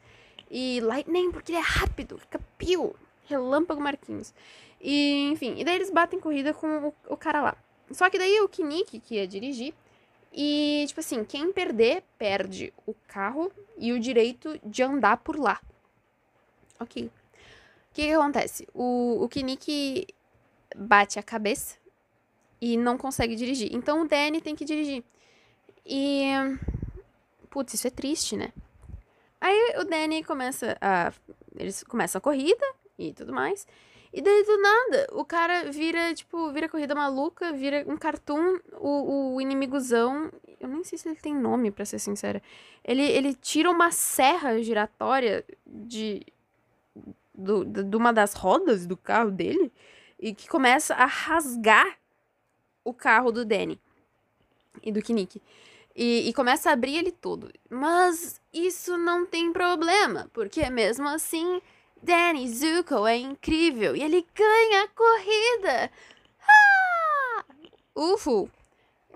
[0.52, 2.96] E Lightning, porque ele é rápido, fica pio.
[3.26, 4.34] Relâmpago Marquinhos.
[4.82, 7.58] E, enfim, e daí eles batem corrida com o, o cara lá.
[7.92, 9.74] Só que daí o Kinnick, que ia dirigir,
[10.34, 15.62] e, tipo assim, quem perder, perde o carro e o direito de andar por lá.
[16.80, 17.06] Ok.
[17.06, 17.12] O
[17.94, 18.68] que, que acontece?
[18.74, 20.08] O, o Kinnick
[20.76, 21.78] bate a cabeça
[22.60, 23.70] e não consegue dirigir.
[23.74, 25.04] Então o Danny tem que dirigir.
[25.86, 26.24] E.
[27.50, 28.52] Putz, isso é triste, né?
[29.40, 31.12] Aí o Danny começa a.
[31.58, 32.66] Eles começam a corrida
[32.98, 33.68] e tudo mais.
[34.14, 39.34] E daí do nada, o cara vira, tipo, vira corrida maluca, vira um cartoon, o,
[39.36, 40.32] o inimigozão.
[40.60, 42.42] Eu nem sei se ele tem nome, para ser sincera.
[42.84, 46.22] Ele, ele tira uma serra giratória de.
[47.34, 49.72] Do, de uma das rodas do carro dele
[50.20, 51.98] e que começa a rasgar
[52.84, 53.80] o carro do Danny
[54.82, 55.42] e do Kinnick.
[55.96, 57.52] E, e, começa a abrir ele todo.
[57.70, 61.62] Mas isso não tem problema, porque mesmo assim
[62.02, 65.92] Danny Zuko é incrível e ele ganha a corrida.
[66.42, 67.46] Ah!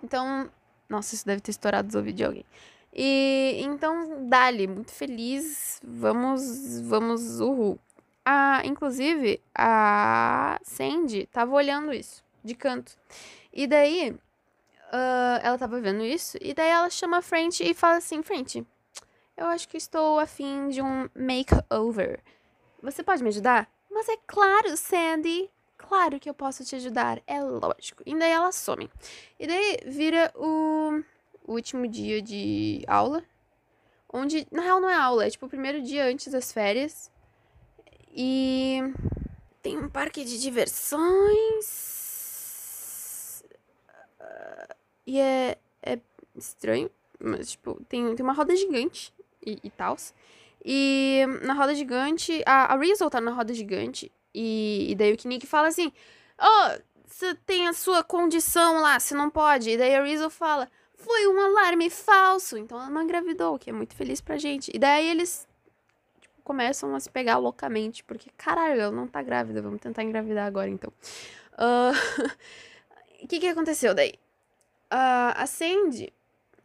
[0.04, 0.50] Então,
[0.88, 2.46] nossa, isso deve ter estourado os ouvidos de alguém.
[2.94, 5.80] E então, Dali, muito feliz.
[5.84, 7.80] Vamos, vamos, uhul.
[8.30, 12.92] Ah, inclusive, a Sandy tava olhando isso de canto.
[13.54, 17.96] E daí, uh, ela tava vendo isso, e daí ela chama a French e fala
[17.96, 18.68] assim: French,
[19.38, 22.20] eu acho que estou afim de um makeover.
[22.84, 23.72] Você pode me ajudar?
[23.90, 25.50] Mas é claro, Sandy.
[25.78, 27.22] Claro que eu posso te ajudar.
[27.26, 28.04] É lógico.
[28.06, 28.92] E daí ela some.
[29.40, 31.02] E daí vira o
[31.48, 33.24] último dia de aula.
[34.12, 37.10] Onde, na real, não é aula, é tipo o primeiro dia antes das férias.
[38.20, 38.82] E
[39.62, 41.86] tem um parque de diversões.
[45.06, 46.00] E é, é
[46.36, 46.90] estranho,
[47.20, 49.14] mas, tipo, tem, tem uma roda gigante
[49.46, 49.96] e, e tal.
[50.66, 54.12] E na roda gigante, a, a tá na roda gigante.
[54.34, 55.94] E, e daí o Kinnick fala assim:
[56.42, 59.70] Oh, você tem a sua condição lá, você não pode.
[59.70, 62.58] E daí a Rizzo fala: Foi um alarme falso.
[62.58, 64.72] Então ela não engravidou, o que é muito feliz pra gente.
[64.74, 65.48] E daí eles
[66.48, 70.70] começam a se pegar loucamente, porque caralho, ela não tá grávida, vamos tentar engravidar agora
[70.70, 70.92] então.
[71.58, 71.92] Ah,
[73.22, 74.14] o uh, que que aconteceu daí?
[74.92, 76.14] Uh, a Sandy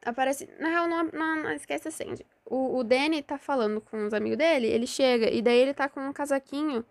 [0.04, 0.48] aparece.
[0.60, 4.12] Na real, não, não, não esquece a Sandy o, o Danny tá falando com os
[4.12, 6.84] amigos dele, ele chega e daí ele tá com um casaquinho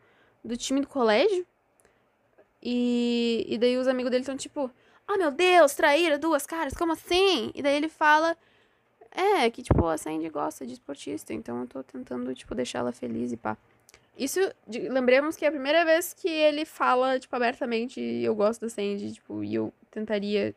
[0.43, 1.45] do time do colégio.
[2.63, 4.71] E, e daí os amigos dele estão tipo,
[5.07, 7.51] oh meu Deus, traíra, duas caras, como assim?
[7.53, 8.35] E daí ele fala,
[9.11, 12.91] é, que tipo, a Sandy gosta de esportista, então eu tô tentando, tipo, deixar ela
[12.91, 13.57] feliz e pá.
[14.17, 18.61] Isso, de, lembremos que é a primeira vez que ele fala, tipo, abertamente, eu gosto
[18.61, 20.55] da Sandy, tipo, e eu tentaria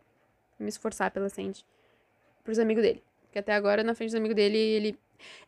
[0.58, 1.64] me esforçar pela Sandy
[2.44, 3.02] pros amigos dele.
[3.32, 4.98] Que até agora, na frente dos amigos dele, ele.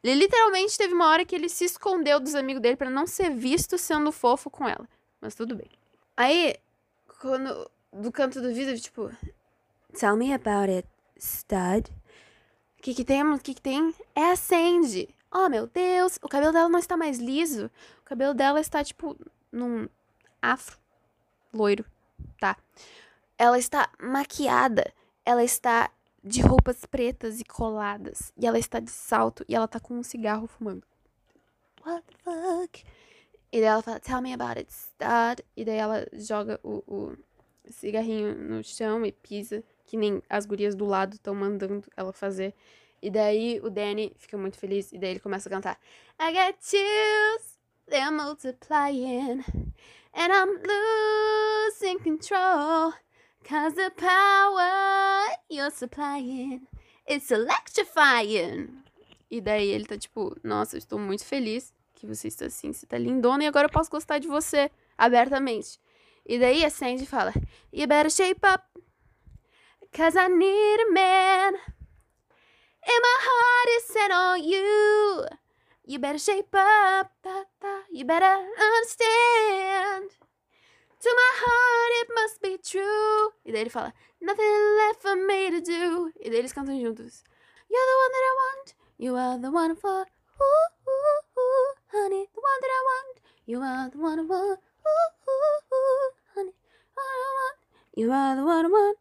[0.03, 3.31] Ele literalmente teve uma hora que ele se escondeu dos amigos dele para não ser
[3.31, 4.89] visto sendo fofo com ela.
[5.21, 5.69] Mas tudo bem.
[6.17, 6.55] Aí,
[7.21, 7.71] quando.
[7.93, 9.11] Do canto do vidro, tipo.
[9.99, 10.89] Tell me about it,
[11.19, 11.91] stud.
[12.87, 13.41] Que que temos?
[13.41, 13.93] O que que tem?
[14.15, 15.13] É a Sandy.
[15.35, 16.21] Oh, meu Deus.
[16.23, 17.69] O cabelo dela não está mais liso.
[18.01, 19.19] O cabelo dela está, tipo,
[19.51, 19.89] num
[20.41, 20.79] afro.
[21.53, 21.85] Loiro.
[22.39, 22.57] Tá.
[23.37, 24.95] Ela está maquiada.
[25.25, 25.91] Ela está
[26.23, 28.33] de roupas pretas e coladas.
[28.39, 30.87] E ela está de salto e ela tá com um cigarro fumando.
[31.85, 32.85] What the fuck?
[33.51, 35.45] E daí ela fala, tell me about it, stud.
[35.57, 37.17] E daí ela joga o, o
[37.69, 42.55] cigarrinho no chão e pisa, que nem as gurias do lado estão mandando ela fazer.
[43.01, 45.79] E daí o Danny fica muito feliz e daí ele começa a cantar.
[46.21, 47.59] I get chills,
[47.89, 49.45] they're multiplying,
[50.13, 52.93] and I'm losing control.
[53.49, 56.67] Cause the power you're supplying
[57.09, 58.83] is electrifying.
[59.31, 62.87] E daí ele tá tipo, nossa, eu estou muito feliz que você está assim, você
[62.87, 65.79] tá lindona e agora eu posso gostar de você abertamente.
[66.25, 67.33] E daí a Sandy fala,
[67.73, 68.65] You better shape up,
[69.93, 71.55] cause I need a man.
[72.89, 75.27] And my heart is set on you.
[75.85, 77.11] You better shape up,
[77.93, 80.11] you better understand.
[81.01, 83.31] To my heart it must be true.
[83.45, 86.11] E daí ele fala, Nothing left for me to do.
[86.21, 87.23] E daí eles cantam juntos.
[87.71, 88.75] You're the one that I want.
[88.99, 90.07] You are the one for.
[90.41, 93.21] Ooh, ooh, ooh, honey, the one that I want.
[93.47, 94.61] You are the one I want.
[94.87, 96.55] Ooh, ooh, ooh, honey,
[96.95, 97.59] what I want.
[97.95, 98.99] You are the one I want.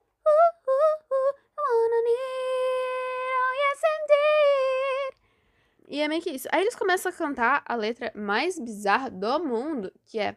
[5.87, 6.47] E é meio que isso.
[6.51, 10.35] Aí eles começam a cantar a letra mais bizarra do mundo, que é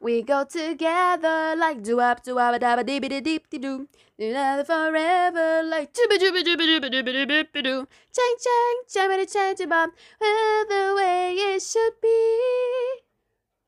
[0.00, 3.86] We go together like doop doop daba dee dee dee dee doo
[4.18, 9.54] together forever like jibba jibba jibba jibba jibba jibba jibba doo chang chang chang chang
[9.54, 12.18] chang bob the way it should be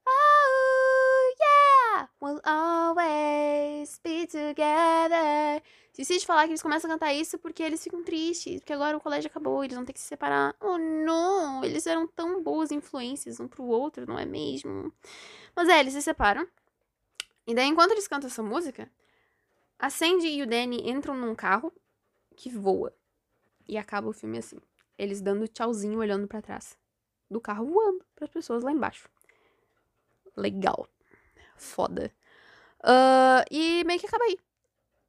[0.08, 1.63] oh yeah
[2.20, 5.62] we'll always be together.
[5.90, 8.96] Esqueci de falar que eles começam a cantar isso porque eles ficam tristes, porque agora
[8.96, 10.54] o colégio acabou, eles vão ter que se separar.
[10.60, 14.92] Oh não, eles eram tão boas influências um pro outro, não é mesmo?
[15.54, 16.46] Mas é, eles se separam.
[17.46, 18.90] E daí, enquanto eles cantam essa música,
[19.78, 21.72] a Sandy e o Danny entram num carro
[22.34, 22.92] que voa.
[23.68, 24.58] E acaba o filme assim.
[24.98, 26.76] Eles dando tchauzinho, olhando para trás.
[27.30, 29.08] Do carro voando para as pessoas lá embaixo.
[30.36, 30.88] Legal.
[31.56, 32.12] Foda.
[32.80, 34.38] Uh, e meio que acaba aí.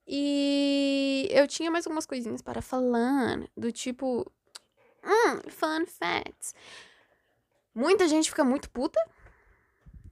[0.08, 3.40] E eu tinha mais algumas coisinhas para falar.
[3.56, 4.32] Do tipo.
[5.04, 6.54] Hum, fun facts.
[7.74, 9.00] Muita gente fica muito puta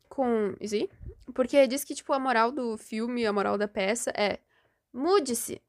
[0.10, 0.90] com isso aí.
[1.34, 4.40] Porque diz que, tipo, a moral do filme, a moral da peça é
[4.92, 5.62] mude-se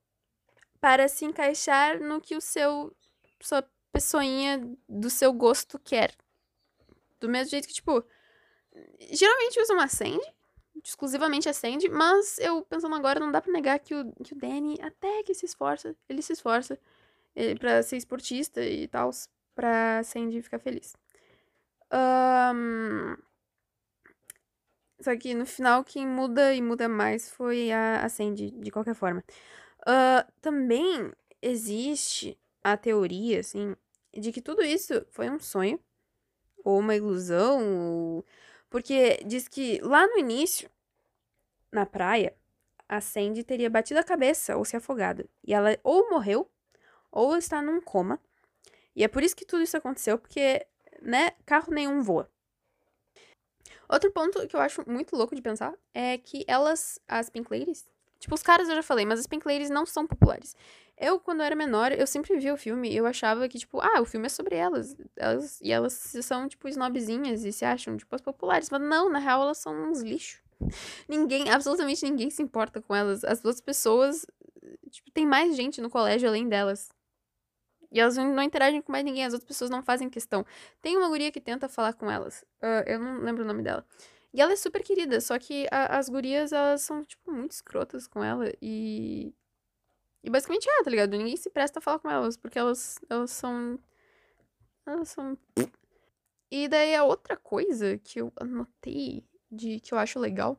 [0.80, 2.94] para se encaixar no que o seu
[3.40, 6.14] sua pessoinha do seu gosto quer.
[7.20, 8.04] Do mesmo jeito que, tipo,
[9.12, 10.34] geralmente usam a Sandy,
[10.83, 14.37] exclusivamente a Sandy, mas eu pensando agora, não dá pra negar que o, que o
[14.37, 16.79] Danny até que se esforça, ele se esforça
[17.35, 19.11] ele, pra ser esportista e tal,
[19.55, 20.97] pra Sandy ficar feliz.
[21.93, 23.16] Um,
[25.01, 28.95] só que no final, quem muda e muda mais foi a, a Sandy, de qualquer
[28.95, 29.22] forma.
[29.83, 31.12] Uh, também
[31.43, 33.77] existe a teoria, assim,
[34.12, 35.79] de que tudo isso foi um sonho,
[36.64, 38.27] ou uma ilusão, ou...
[38.75, 40.68] porque diz que lá no início,
[41.70, 42.35] na praia,
[42.89, 45.31] a Sandy teria batido a cabeça ou se afogado.
[45.45, 46.51] E ela ou morreu,
[47.09, 48.18] ou está num coma.
[48.97, 50.66] E é por isso que tudo isso aconteceu, porque,
[51.01, 52.29] né, carro nenhum voa.
[53.89, 57.89] Outro ponto que eu acho muito louco de pensar é que elas, as Pink Ladies,
[58.25, 60.57] tipo, os caras eu já falei, mas as Pink Ladies não são populares.
[60.97, 64.01] Eu, quando era menor, eu sempre via o filme e eu achava que, tipo, ah,
[64.01, 64.97] o filme é sobre elas.
[65.16, 68.70] elas e elas são, tipo, snobzinhas e se acham, tipo, as populares.
[68.70, 70.43] Mas não, na real, elas são uns lixos.
[71.07, 73.25] Ninguém, absolutamente ninguém se importa com elas.
[73.25, 74.25] As duas pessoas,
[74.89, 76.89] tipo, tem mais gente no colégio além delas.
[77.93, 80.47] E elas não interagem com mais ninguém, as outras pessoas não fazem questão.
[80.81, 82.43] Tem uma guria que tenta falar com elas.
[82.62, 83.85] Uh, eu não lembro o nome dela.
[84.35, 88.09] E ela é super querida, só que a, as gurias, elas são, tipo, muito escrotas
[88.09, 88.53] com ela.
[88.61, 89.32] E.
[90.24, 91.16] E basicamente é, tá ligado?
[91.16, 93.78] Ninguém se presta a falar com elas, porque elas, elas são.
[94.85, 95.39] Elas são.
[96.51, 100.59] E daí a outra coisa que eu anotei de que eu acho legal.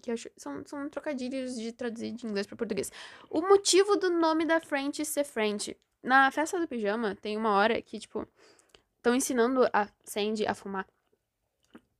[0.00, 2.92] Que acho, são, são trocadilhos de traduzir de inglês para português.
[3.28, 5.76] O motivo do nome da French ser French.
[6.00, 8.24] Na festa do pijama, tem uma hora que, tipo,
[8.98, 10.86] estão ensinando a Sandy a fumar.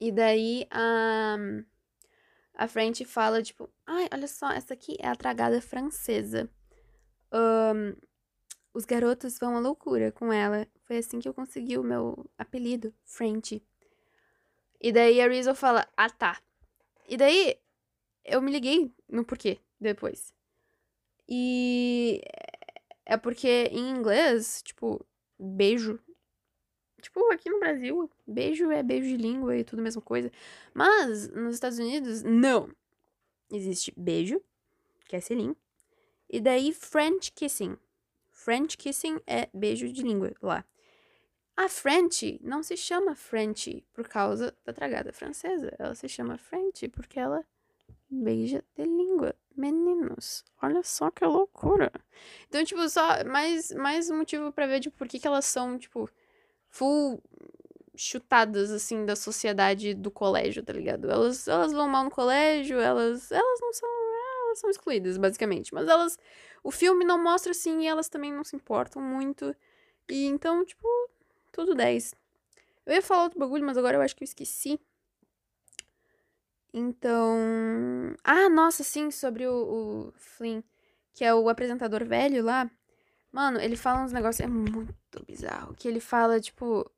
[0.00, 1.36] E daí a.
[2.54, 6.50] A French fala, tipo, ai, olha só, essa aqui é a tragada francesa.
[7.32, 7.94] Um,
[8.74, 10.66] os garotos vão à loucura com ela.
[10.84, 13.62] Foi assim que eu consegui o meu apelido, French.
[14.80, 16.40] E daí a Rizzo fala, ah tá.
[17.08, 17.56] E daí
[18.24, 20.34] eu me liguei no porquê depois.
[21.28, 22.20] E
[23.04, 25.04] é porque em inglês, tipo,
[25.38, 25.98] beijo.
[27.00, 30.30] Tipo, aqui no Brasil, beijo é beijo de língua e tudo a mesma coisa.
[30.74, 32.70] Mas nos Estados Unidos, não.
[33.52, 34.40] Existe beijo,
[35.06, 35.54] que é selim.
[36.28, 37.76] E daí French kissing.
[38.30, 40.64] French kissing é beijo de língua lá.
[41.56, 45.74] A French não se chama French por causa da tragada francesa.
[45.78, 47.44] Ela se chama French porque ela
[48.08, 49.34] beija de língua.
[49.56, 51.90] Meninos, olha só que loucura.
[52.48, 55.76] Então, tipo, só mais, mais um motivo para ver, tipo, por que, que elas são,
[55.76, 56.08] tipo,
[56.78, 57.20] full
[57.96, 61.10] chutadas, assim, da sociedade do colégio, tá ligado?
[61.10, 63.88] Elas, elas vão mal no colégio, elas, elas não são,
[64.46, 65.74] elas são excluídas, basicamente.
[65.74, 66.16] Mas elas,
[66.62, 69.54] o filme não mostra, assim, e elas também não se importam muito.
[70.08, 70.86] E então, tipo,
[71.52, 72.14] tudo 10.
[72.86, 74.80] Eu ia falar outro bagulho, mas agora eu acho que eu esqueci.
[76.72, 78.14] Então.
[78.22, 80.62] Ah, nossa, sim, sobre o, o Flynn,
[81.14, 82.70] que é o apresentador velho lá.
[83.32, 84.40] Mano, ele fala uns negócios.
[84.40, 84.94] É muito
[85.26, 85.74] bizarro.
[85.74, 86.90] Que ele fala, tipo.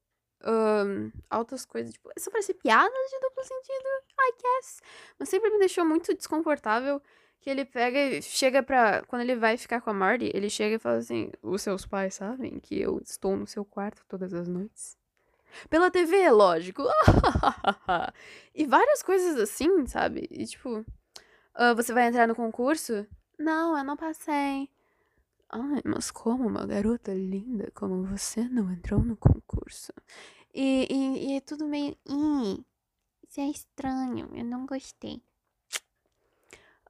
[0.42, 1.92] Um, altas coisas.
[1.92, 4.80] Tipo, pra ser piadas de duplo sentido, I guess.
[5.18, 7.02] Mas sempre me deixou muito desconfortável.
[7.40, 9.02] Que ele pega e chega pra.
[9.06, 12.14] Quando ele vai ficar com a Marty, ele chega e fala assim: Os seus pais
[12.14, 14.98] sabem que eu estou no seu quarto todas as noites?
[15.68, 16.82] Pela TV, lógico.
[18.54, 20.28] e várias coisas assim, sabe?
[20.30, 23.06] E tipo, uh, você vai entrar no concurso?
[23.38, 24.68] Não, eu não passei.
[25.52, 29.92] Ai, mas como uma garota linda como você não entrou no concurso?
[30.54, 31.96] E, e, e é tudo meio.
[32.08, 32.64] Ih,
[33.28, 35.22] isso é estranho, eu não gostei.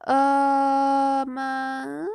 [0.07, 2.09] Uh, mas.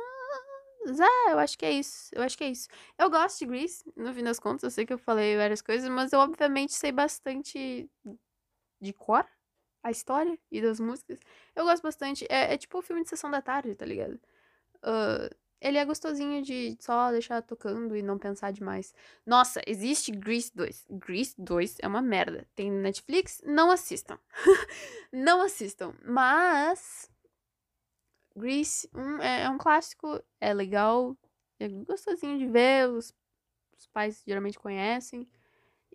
[0.99, 2.09] É, eu acho que é isso.
[2.13, 2.69] Eu acho que é isso.
[2.97, 4.63] Eu gosto de Grease, no fim das contas.
[4.63, 7.89] Eu sei que eu falei várias coisas, mas eu obviamente sei bastante
[8.79, 9.25] de cor
[9.83, 11.19] a história e das músicas.
[11.55, 12.25] Eu gosto bastante.
[12.29, 14.19] É, é tipo o um filme de sessão da tarde, tá ligado?
[14.77, 18.93] Uh, ele é gostosinho de só deixar tocando e não pensar demais.
[19.25, 20.85] Nossa, existe Grease 2.
[20.89, 22.47] Grease 2 é uma merda.
[22.55, 23.41] Tem Netflix?
[23.43, 24.19] Não assistam.
[25.11, 25.95] não assistam.
[26.05, 27.09] Mas.
[28.35, 31.17] Grease um, é, é, um clássico, é legal,
[31.59, 33.11] é gostosinho de ver, os,
[33.75, 35.27] os pais geralmente conhecem.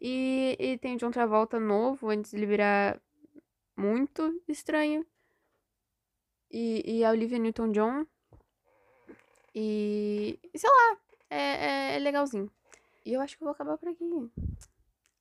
[0.00, 3.00] E, e tem John Travolta novo, antes de ele virar
[3.76, 5.06] muito estranho.
[6.50, 8.04] E, e a Olivia Newton-John
[9.54, 10.98] e, sei lá,
[11.30, 12.50] é, é, é, legalzinho.
[13.04, 14.04] E eu acho que eu vou acabar por aqui.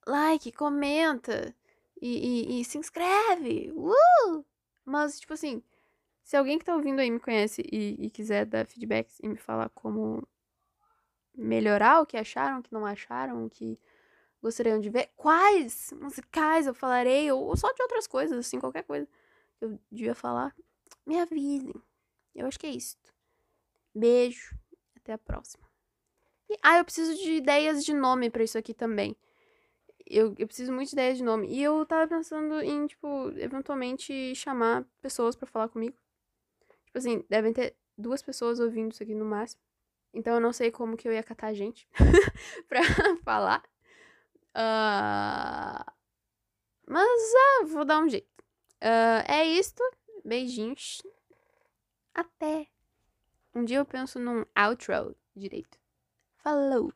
[0.05, 1.55] Like, comenta
[2.01, 3.71] e, e, e se inscreve.
[3.73, 4.45] Uh!
[4.86, 5.63] Mas, tipo assim,
[6.23, 9.38] se alguém que tá ouvindo aí me conhece e, e quiser dar feedbacks e me
[9.38, 10.27] falar como
[11.36, 13.79] melhorar o que acharam, o que não acharam, o que
[14.41, 18.84] gostariam de ver, quais musicais eu falarei, ou, ou só de outras coisas, assim, qualquer
[18.84, 19.07] coisa
[19.57, 20.55] que eu devia falar,
[21.05, 21.75] me avisem.
[22.34, 22.97] Eu acho que é isso.
[23.93, 24.57] Beijo,
[24.95, 25.69] até a próxima.
[26.49, 29.15] E, ah, eu preciso de ideias de nome para isso aqui também.
[30.05, 31.47] Eu, eu preciso muito de ideias de nome.
[31.47, 35.97] E eu tava pensando em, tipo, eventualmente chamar pessoas para falar comigo.
[36.85, 39.61] Tipo assim, devem ter duas pessoas ouvindo isso aqui no máximo.
[40.13, 41.87] Então eu não sei como que eu ia catar a gente
[42.67, 42.81] pra
[43.23, 43.63] falar.
[44.53, 45.91] Uh...
[46.85, 47.33] Mas
[47.63, 48.27] uh, vou dar um jeito.
[48.83, 49.81] Uh, é isto.
[50.25, 51.01] Beijinhos.
[52.13, 52.67] Até.
[53.54, 55.78] Um dia eu penso num outro direito.
[56.38, 56.93] Falou!